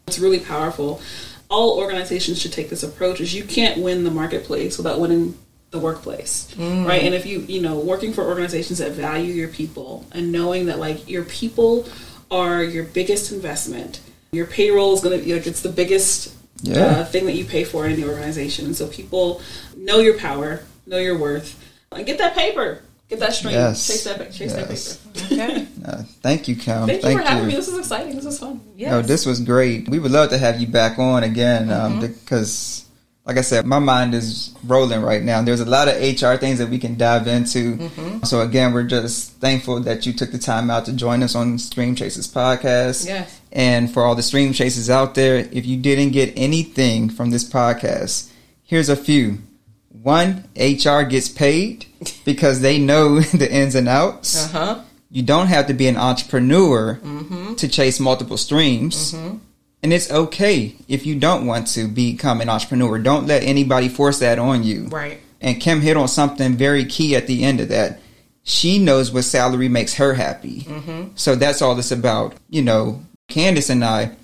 [0.07, 1.01] it's really powerful.
[1.49, 5.37] All organizations should take this approach is you can't win the marketplace without winning
[5.71, 6.53] the workplace.
[6.57, 7.03] Right?
[7.03, 10.79] And if you, you know, working for organizations that value your people and knowing that
[10.79, 11.87] like your people
[12.31, 13.99] are your biggest investment.
[14.31, 16.85] Your payroll is going to be like it's the biggest Yeah.
[16.85, 18.65] uh, thing that you pay for in the organization.
[18.65, 19.41] And so people
[19.77, 21.61] know your power, know your worth,
[21.91, 23.85] and get that paper, get that stream, Yes.
[23.87, 24.97] chase that, chase Yes.
[24.97, 25.33] that paper.
[25.33, 25.67] Okay.
[25.83, 26.87] Uh, thank you, Kim.
[26.87, 27.55] Thank, you for having me.
[27.55, 28.15] This is exciting.
[28.15, 28.61] This is fun.
[28.77, 28.89] Yes.
[28.91, 29.89] No, this was great.
[29.89, 31.93] We would love to have you back on again Mm-hmm.
[31.95, 32.85] um, because,
[33.25, 35.41] like I said, my mind is rolling right now.
[35.41, 37.75] There's a lot of HR things that we can dive into.
[37.75, 38.23] Mm-hmm.
[38.23, 41.59] So, again, we're just thankful that you took the time out to join us on
[41.59, 43.05] Stream Chasers podcast.
[43.05, 43.41] Yes.
[43.51, 47.43] And for all the Stream Chasers out there, if you didn't get anything from this
[47.43, 48.31] podcast,
[48.63, 49.39] here's a few.
[50.01, 51.85] One, HR gets paid
[52.25, 54.81] because they know the ins and outs Uh huh.
[55.11, 57.53] you don't have to be an entrepreneur mm-hmm.
[57.55, 59.13] to chase multiple streams.
[59.13, 59.37] Mm-hmm.
[59.83, 62.97] And it's okay if you don't want to become an entrepreneur.
[62.99, 64.87] Don't let anybody force that on you.
[64.87, 65.19] Right.
[65.41, 67.99] And Kim hit on something very key at the end of that.
[68.43, 70.61] She knows what salary makes her happy.
[70.61, 71.09] Mm-hmm.
[71.15, 72.33] So that's all it's about.
[72.49, 74.15] You know, Candace and I,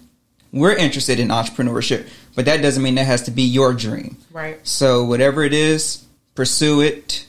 [0.54, 2.08] we're interested in entrepreneurship,
[2.40, 4.16] but that doesn't mean that has to be your dream.
[4.32, 4.66] Right.
[4.66, 7.28] So whatever it is, pursue it.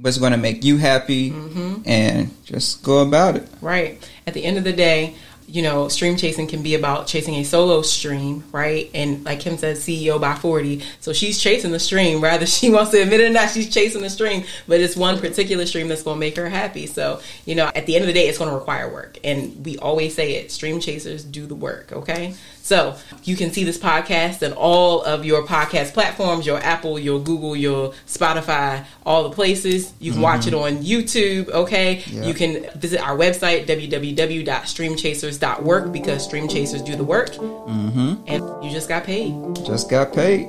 [0.00, 1.82] What's going to make you happy, mm-hmm.
[1.84, 3.48] and just go about it.
[3.60, 4.08] Right.
[4.24, 5.16] At the end of the day,
[5.48, 8.88] you know, stream chasing can be about chasing a solo stream, right?
[8.94, 10.82] And like Kim said, CEO by 40.
[11.00, 14.00] So she's chasing the stream, rather she wants to admit it or not, she's chasing
[14.00, 16.86] the stream, but it's one particular stream that's going to make her happy.
[16.86, 19.18] So, you know, at the end of the day, it's going to require work.
[19.24, 22.34] And we always say it stream chasers do the work, okay?
[22.62, 27.20] So you can see this podcast and all of your podcast platforms, your Apple, your
[27.20, 29.92] Google, your Spotify, all the places.
[29.98, 32.04] You can watch it on YouTube, okay?
[32.06, 32.24] Yeah.
[32.24, 37.32] You can visit our website, www.streamchasers.work because Stream Chasers do the work.
[37.32, 38.14] Mm-hmm.
[38.28, 39.34] And you just got paid.
[39.66, 40.48] Just got paid.